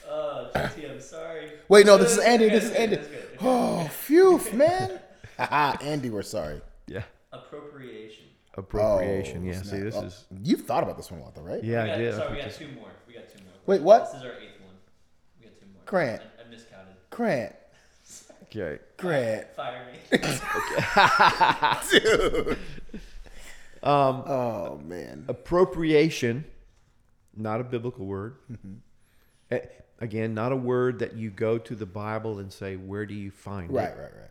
[0.08, 1.52] oh, GT, I'm sorry.
[1.68, 2.48] Wait, no, this is Andy.
[2.48, 2.96] This is Andy.
[2.96, 3.38] good, that's good.
[3.42, 4.98] Oh, phew, man.
[5.38, 6.60] Haha, Andy, we're sorry.
[6.86, 7.02] Yeah.
[7.32, 8.24] Appropriation.
[8.54, 9.42] Appropriation.
[9.48, 9.62] Oh, yeah.
[9.62, 10.24] See, this Oh, is.
[10.42, 11.62] You've thought about this one a lot, though, right?
[11.62, 12.14] Yeah, we I got, did.
[12.14, 12.88] I Sorry, we got this- two more.
[13.06, 13.52] We got two more.
[13.66, 14.06] Wait, what?
[14.12, 14.74] This is our eighth one.
[15.38, 15.82] We got two more.
[15.86, 16.22] Grant.
[16.22, 16.94] I, I miscounted.
[17.10, 17.54] Grant,
[18.54, 18.78] Okay.
[18.98, 20.18] Grant, Fire me.
[21.90, 22.58] dude.
[23.82, 25.24] Um, Oh man.
[25.28, 26.44] appropriation,
[27.36, 28.36] not a biblical word.
[28.50, 29.56] Mm-hmm.
[29.98, 33.30] Again, not a word that you go to the Bible and say, "Where do you
[33.30, 34.30] find Right, it?" Right, right, right.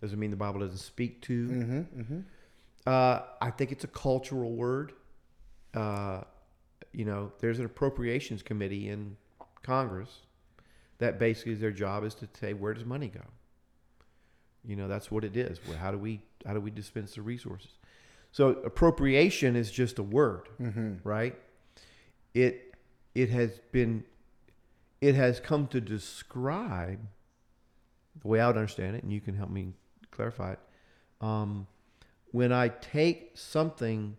[0.00, 1.48] Doesn't mean the Bible doesn't speak to.
[1.48, 2.20] Mm-hmm, mm-hmm.
[2.86, 4.92] Uh, I think it's a cultural word.
[5.74, 6.22] Uh,
[6.92, 9.16] you know, there's an appropriations committee in
[9.62, 10.10] Congress
[10.98, 13.20] that basically their job is to say where does money go.
[14.64, 15.58] You know, that's what it is.
[15.66, 17.72] Well, how do we how do we dispense the resources?
[18.30, 20.48] So appropriation is just a word,
[21.04, 21.36] right?
[22.34, 22.74] It
[23.14, 24.04] it has been
[25.00, 27.00] it has come to describe
[28.20, 29.72] the way I would understand it, and you can help me
[30.10, 30.60] clarify it.
[31.20, 31.66] Um,
[32.30, 34.16] when I take something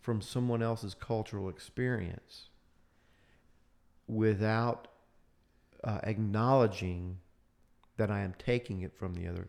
[0.00, 2.48] from someone else's cultural experience
[4.06, 4.88] without
[5.82, 7.18] uh, acknowledging
[7.96, 9.48] that I am taking it from the other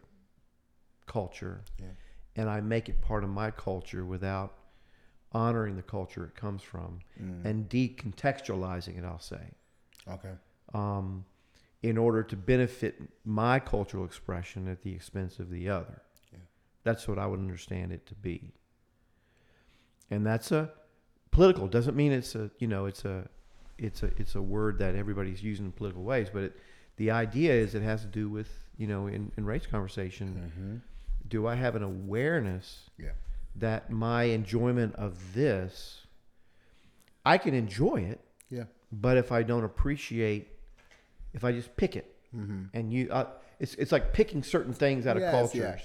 [1.08, 1.88] culture, Yeah.
[2.36, 4.54] and I make it part of my culture without
[5.32, 7.46] honoring the culture it comes from Mm.
[7.46, 9.52] and decontextualizing it, I'll say
[10.08, 10.36] Okay.
[10.74, 11.26] um,
[11.84, 16.02] in order to benefit my cultural expression at the expense of the other.
[16.32, 16.40] Yeah.
[16.84, 18.54] That's what I would understand it to be.
[20.10, 20.72] And that's a
[21.32, 21.68] political.
[21.68, 23.28] Doesn't mean it's a you know it's a
[23.78, 26.58] it's a it's a word that everybody's using in political ways, but it,
[26.96, 30.52] the idea is it has to do with you know in, in race conversation.
[30.56, 30.76] Mm-hmm.
[31.28, 33.12] Do I have an awareness Yeah.
[33.56, 36.06] that my enjoyment of this,
[37.26, 38.20] I can enjoy it,
[38.50, 38.66] Yeah.
[38.92, 40.48] but if I don't appreciate,
[41.34, 42.64] if I just pick it, Mm-hmm.
[42.74, 43.26] and you, uh,
[43.60, 45.82] it's it's like picking certain things out of Yes, cultures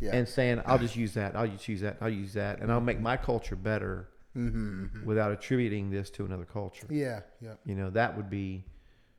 [0.00, 0.08] yeah.
[0.10, 0.16] Yeah.
[0.16, 1.36] and saying, "I'll just use that.
[1.36, 1.98] I'll just use that.
[2.00, 5.04] I'll use that, and I'll make my culture better mm-hmm, mm-hmm.
[5.04, 7.20] without attributing this to another culture." Yeah.
[7.40, 7.54] Yeah.
[7.66, 8.64] You know, that would be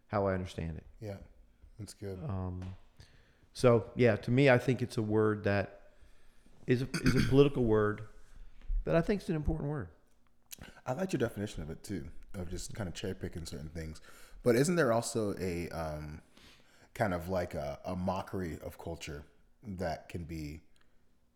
[0.07, 0.83] how I understand it.
[0.99, 1.17] Yeah.
[1.79, 2.19] That's good.
[2.27, 2.63] Um,
[3.53, 5.81] so yeah, to me, I think it's a word that
[6.67, 8.01] is a, is a political word,
[8.85, 9.89] but I think it's an important word.
[10.85, 14.01] I like your definition of it too, of just kind of cherry picking certain things.
[14.43, 16.21] But isn't there also a um,
[16.93, 19.23] kind of like a, a mockery of culture
[19.65, 20.61] that can be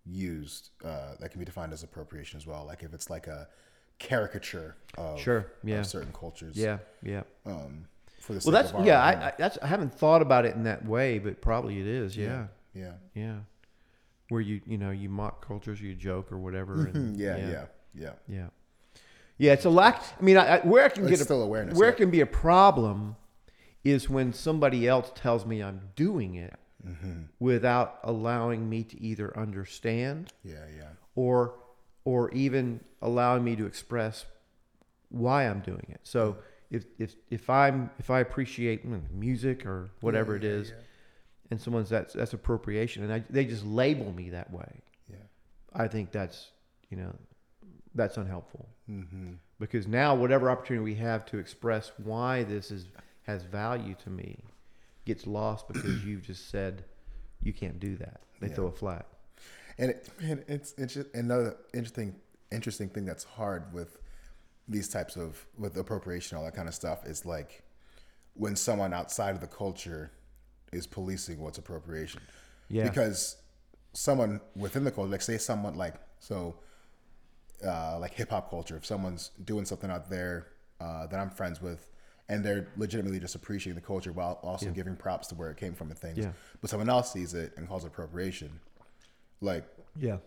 [0.06, 2.66] used, uh, that can be defined as appropriation as well?
[2.66, 3.48] Like if it's like a
[4.00, 6.56] caricature of, Sure, of certain cultures.
[6.58, 7.24] Yeah, yeah.
[7.46, 7.86] Um,
[8.28, 9.02] for the Well, that's yeah.
[9.02, 12.16] I, I that's I haven't thought about it in that way, but probably it is.
[12.18, 12.94] Yeah, yeah.
[13.16, 13.36] yeah.
[14.30, 16.76] Where you you know you mock cultures, you joke or whatever.
[16.76, 18.12] Mhm, And, yeah, yeah, yeah.
[18.28, 18.48] yeah,
[19.38, 19.54] yeah.
[19.54, 20.04] It's a lack.
[20.20, 21.94] I mean, I, where I can It's get a, still awareness, Where yeah.
[21.94, 23.16] it can be a problem
[23.84, 26.54] is when somebody else tells me I'm doing it
[26.88, 27.24] Mm-hmm.
[27.40, 30.90] without allowing me to either understand Yeah, yeah.
[31.16, 31.56] or
[32.06, 34.26] or even allowing me to express
[35.10, 36.00] why I'm doing it.
[36.04, 36.38] So
[36.70, 40.76] if if if I'm if I appreciate mm, music or whatever Yeah, it is, yeah.
[41.52, 45.16] and someone's that's that's appropriation, and I, they just label me that way, Yeah.
[45.74, 46.52] I think that's
[46.90, 47.14] you know
[47.96, 49.34] that's unhelpful Mm-hmm.
[49.60, 52.86] because now whatever opportunity we have to express why this is
[53.24, 54.40] has value to me
[55.04, 56.84] gets lost because you've just said
[57.44, 58.22] you can't do that.
[58.40, 58.54] They Yeah.
[58.56, 59.04] throw a flag.
[59.78, 62.16] And, it, and it's, it's just another interesting
[62.52, 63.98] interesting thing that's hard with
[64.68, 67.64] these types of with appropriation all that kind of stuff is like
[68.34, 70.12] when someone outside of the culture
[70.74, 72.22] is policing what's appropriation.
[72.70, 72.84] Yeah.
[72.84, 73.38] Because
[73.94, 76.56] someone within the culture, like say someone like so
[77.66, 80.48] uh, like hip hop culture, if someone's doing something out there
[80.80, 81.90] uh, that I'm friends with,
[82.30, 85.74] and they're legitimately just appreciating the culture while also giving props to where it came
[85.74, 86.32] from and things, Yeah.
[86.62, 88.60] but someone else sees it and calls it appropriation,
[89.42, 89.64] like,
[89.96, 90.18] Yeah.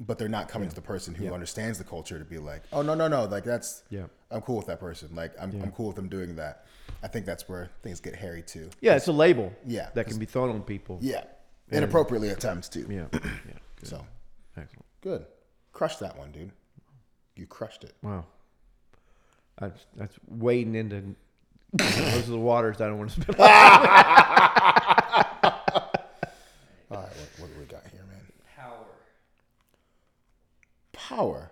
[0.00, 1.32] But they're not coming to the person who Yeah.
[1.32, 4.06] understands the culture to be like, oh no no no, like that's Yeah.
[4.30, 6.64] I'm cool with that person, like I'm I'm cool with them doing that.
[7.02, 8.70] I think that's where things get hairy too.
[8.80, 9.52] Yeah, it's a label.
[9.66, 10.98] Yeah, that can be thrown on people.
[11.00, 11.24] Yeah,
[11.68, 12.86] and inappropriately at times too.
[12.90, 13.20] yeah, yeah.
[13.80, 13.88] Good.
[13.88, 14.04] So
[14.56, 14.84] Excellent.
[15.00, 15.26] good,
[15.72, 16.50] crushed that one, dude.
[17.36, 17.94] You crushed it.
[18.02, 18.24] Wow.
[19.58, 21.14] That's that's wading into
[21.72, 23.38] those are the waters that I don't want to spend.
[23.40, 23.46] All
[26.96, 28.20] right, what, what do we got here, man?
[28.56, 28.84] Power.
[31.10, 31.50] Power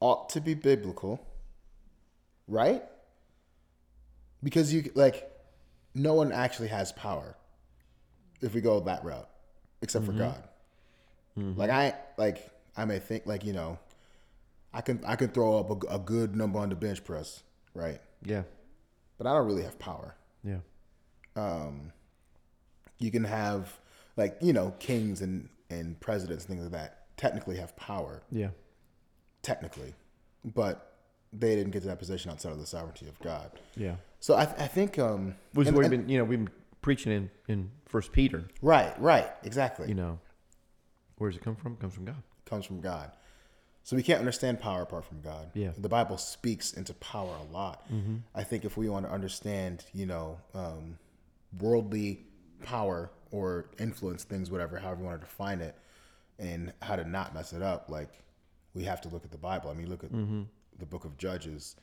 [0.00, 1.26] ought to be biblical,
[2.46, 2.82] right?
[4.44, 5.30] Because you like,
[5.94, 7.36] no one actually has power
[8.42, 9.28] if we go that route,
[9.80, 10.42] except for God.
[11.36, 13.78] Like I like I may think like you know,
[14.74, 17.42] I can I can throw up a, a good number on the bench press,
[17.74, 18.00] right?
[18.24, 18.42] yeah,
[19.18, 20.14] But I don't really have power.
[20.44, 20.58] yeah,
[21.34, 21.92] um,
[22.98, 23.74] you can have
[24.16, 28.48] like you know kings and and presidents things like that technically have power yeah,
[29.42, 29.94] technically
[30.44, 30.92] but
[31.32, 33.50] they didn't get to that position outside of the sovereignty of God.
[33.76, 33.96] Yeah.
[34.20, 37.30] So I, I think um, Which and- we've been, you know, we've been preaching in
[37.48, 38.44] in First Peter.
[38.62, 39.88] right, right, exactly.
[39.88, 40.18] You know,
[41.18, 41.72] where does it come from?
[41.72, 42.22] It comes from God.
[42.44, 43.10] comes from God.
[43.82, 45.50] So we can't understand power apart from God.
[45.54, 45.70] Yeah.
[45.76, 47.84] The Bible speaks into power a lot.
[48.34, 50.98] I think if we want to understand, you know, um,
[51.60, 52.24] worldly
[52.64, 55.76] power or influence things, whatever, however you want to define it,
[56.38, 58.10] and how to not mess it up, like
[58.74, 59.70] we have to look at the Bible.
[59.70, 60.10] I mean, look at
[60.78, 61.76] the book of Judges.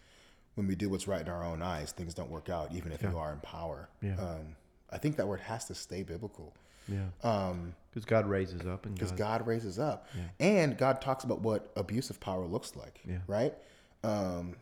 [0.56, 3.02] When we do what's right in our own eyes, things don't work out, even if
[3.02, 3.90] you are in power.
[4.04, 4.16] Yeah.
[4.20, 4.56] Um,
[4.92, 6.54] I think that word has to stay biblical
[6.88, 7.06] Yeah.
[7.24, 10.08] Um, Because God raises up and because God, God raises up,
[10.40, 13.00] and God talks about what abusive power looks like.
[13.08, 13.18] Yeah.
[13.26, 13.56] Right.
[14.04, 14.56] Um,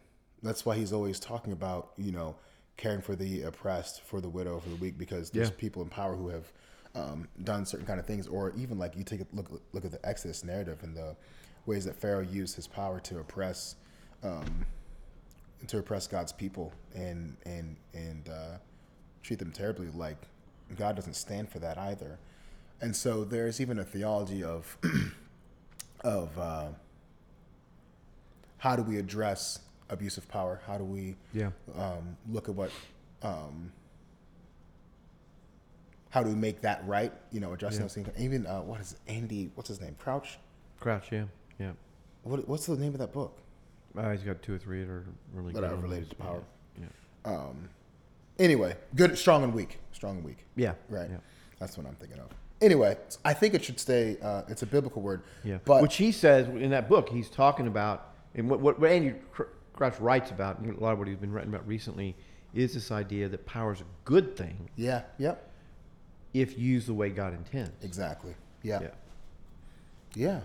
[0.44, 2.36] that's why He's always talking about you know
[2.78, 5.56] caring for the oppressed, for the widow, for the weak, because there's Yeah.
[5.58, 6.52] people in power who have
[6.96, 9.92] um, done certain kind of things, or even like you take a look look at
[9.92, 11.16] the Exodus narrative and the
[11.66, 13.76] ways that Pharaoh used his power to oppress.
[14.24, 14.66] Um,
[15.68, 18.58] to oppress God's people and and and uh,
[19.22, 19.88] treat them terribly.
[19.94, 20.18] Like
[20.76, 22.18] God doesn't stand for that either.
[22.82, 24.76] And so there's even a theology of
[26.04, 26.70] of uh,
[28.58, 30.62] how do we address abusive power?
[30.66, 31.52] How do we Yeah.
[31.78, 32.72] um, look at what
[33.22, 33.72] um,
[36.12, 37.12] how do we make that right?
[37.32, 37.86] You know, addressing Yeah.
[37.86, 38.10] those things.
[38.20, 39.12] Even uh, what is it?
[39.12, 39.50] Andy?
[39.56, 39.96] What's his name?
[39.98, 40.38] Crouch.
[40.80, 41.12] Crouch.
[41.12, 41.26] Yeah.
[41.60, 41.72] Yeah.
[42.24, 43.38] What, what's the name of that book?
[43.98, 46.44] Uh, he's got two or three that are really That good are related to power.
[46.80, 46.86] Yeah.
[47.26, 47.70] Um,
[48.40, 50.46] anyway, good, strong and weak, strong and weak.
[50.56, 50.74] Yeah.
[50.90, 51.10] Right.
[51.10, 51.18] Yeah.
[51.60, 52.28] That's what I'm thinking of.
[52.62, 52.96] Anyway,
[53.26, 54.18] I think it should stay.
[54.22, 55.24] Uh, it's a biblical word.
[55.44, 55.58] Yeah.
[55.66, 59.16] But Which he says in that book, he's talking about, and what, what, what Andy
[59.74, 62.16] Crouch writes about, and a lot of what he's been writing about recently,
[62.54, 65.04] is this idea that power is a good thing yeah.
[65.18, 65.51] Yep.
[66.34, 67.72] If used the way God intends.
[67.84, 68.34] Exactly.
[68.64, 68.82] Yeah.
[68.82, 68.88] Yeah.
[70.16, 70.40] Yeah.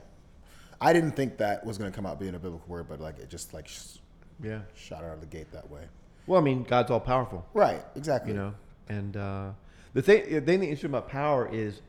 [0.80, 3.18] I didn't think that was going to come out being a biblical word, but like
[3.18, 3.98] it just like sh-
[4.42, 4.60] Yeah.
[4.74, 5.82] shot out of the gate that way.
[6.26, 7.82] Well, I mean, God's all powerful, Right.
[7.94, 8.32] Exactly.
[8.32, 8.54] you know,
[8.88, 9.50] and uh,
[9.94, 11.80] the thing, the thing that's interesting about power is,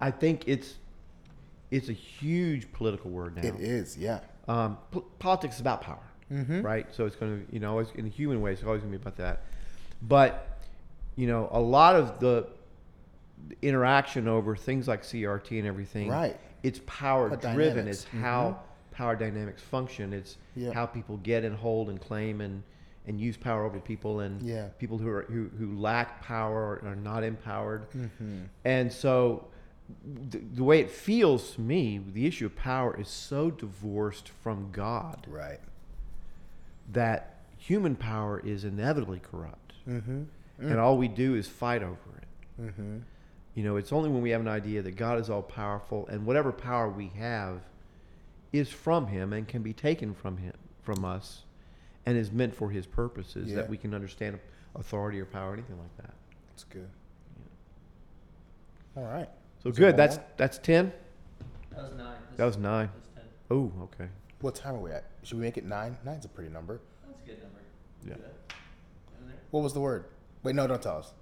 [0.00, 0.74] I think it's,
[1.70, 3.42] it's a huge political word now.
[3.48, 3.96] It is.
[3.98, 4.20] Yeah.
[4.48, 6.86] um, p- politics is about power, right?
[6.94, 8.98] So it's going to, you know, always in a human way, it's always going to
[8.98, 9.42] be about that.
[10.00, 10.58] But,
[11.16, 12.46] you know, a lot of the
[13.60, 16.36] interaction over things like CRT and everything, Right.
[16.62, 17.74] It's power Power driven.
[17.86, 18.06] dynamics.
[18.12, 18.60] It's how
[18.92, 20.12] power dynamics function.
[20.12, 20.72] It's Yeah.
[20.72, 22.62] how people get and hold and claim and
[23.04, 24.68] and use power over people and Yeah.
[24.78, 27.90] people who are who, who lack power or are not empowered.
[27.90, 28.42] Mm-hmm.
[28.64, 29.48] And so
[30.30, 34.70] the, the way it feels to me, the issue of power is so divorced from
[34.70, 35.58] God Right.
[36.92, 39.72] that human power is inevitably corrupt.
[39.88, 40.22] Mm-hmm.
[40.60, 42.68] And all we do is fight over it.
[43.54, 46.24] You know, it's only when we have an idea that God is all powerful and
[46.24, 47.60] whatever power we have
[48.52, 51.42] is from him and can be taken from him from us
[52.06, 53.56] and is meant for his purposes Yeah.
[53.56, 54.38] that we can understand
[54.74, 56.14] authority or power or anything like that.
[56.48, 56.88] That's good.
[58.96, 59.28] All right.
[59.62, 59.96] So Is good.
[59.96, 60.26] That's more?
[60.36, 60.92] that's 10.
[61.70, 62.16] That was nine.
[62.30, 62.90] This That was 9.
[63.50, 64.08] Oh, okay.
[64.40, 65.04] What time are we at?
[65.22, 65.96] Should we make it nine?
[66.04, 66.80] Nine's a pretty number.
[67.06, 67.58] That's a good number.
[68.04, 68.14] Yeah.
[68.14, 68.24] Good.
[69.20, 69.36] In there.
[69.50, 70.06] What was the word?
[70.42, 71.12] Wait, no, don't tell us.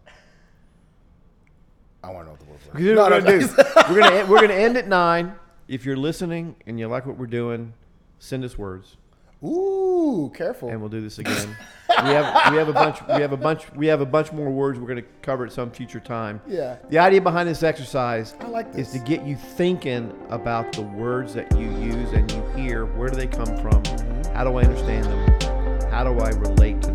[2.02, 2.82] I want to know what the word was.
[2.82, 3.92] Here's what we're gonna do.
[3.94, 5.34] we're gonna end, we're gonna end at nine.
[5.68, 7.74] If you're listening and you like what we're doing,
[8.18, 8.96] send us words,
[9.44, 10.68] Ooh, careful.
[10.68, 11.56] and we'll do this again.
[11.88, 14.50] we have we have a bunch we have a bunch we have a bunch more
[14.50, 16.40] words we're gonna cover at some future time.
[16.46, 16.76] Yeah.
[16.88, 18.92] The idea behind this exercise I like is this.
[18.92, 22.84] to get you thinking about the words that you use and you hear.
[22.86, 23.82] Where do they come from?
[23.82, 24.34] Mm-hmm.
[24.34, 25.90] How do I understand them?
[25.90, 26.89] How do I relate to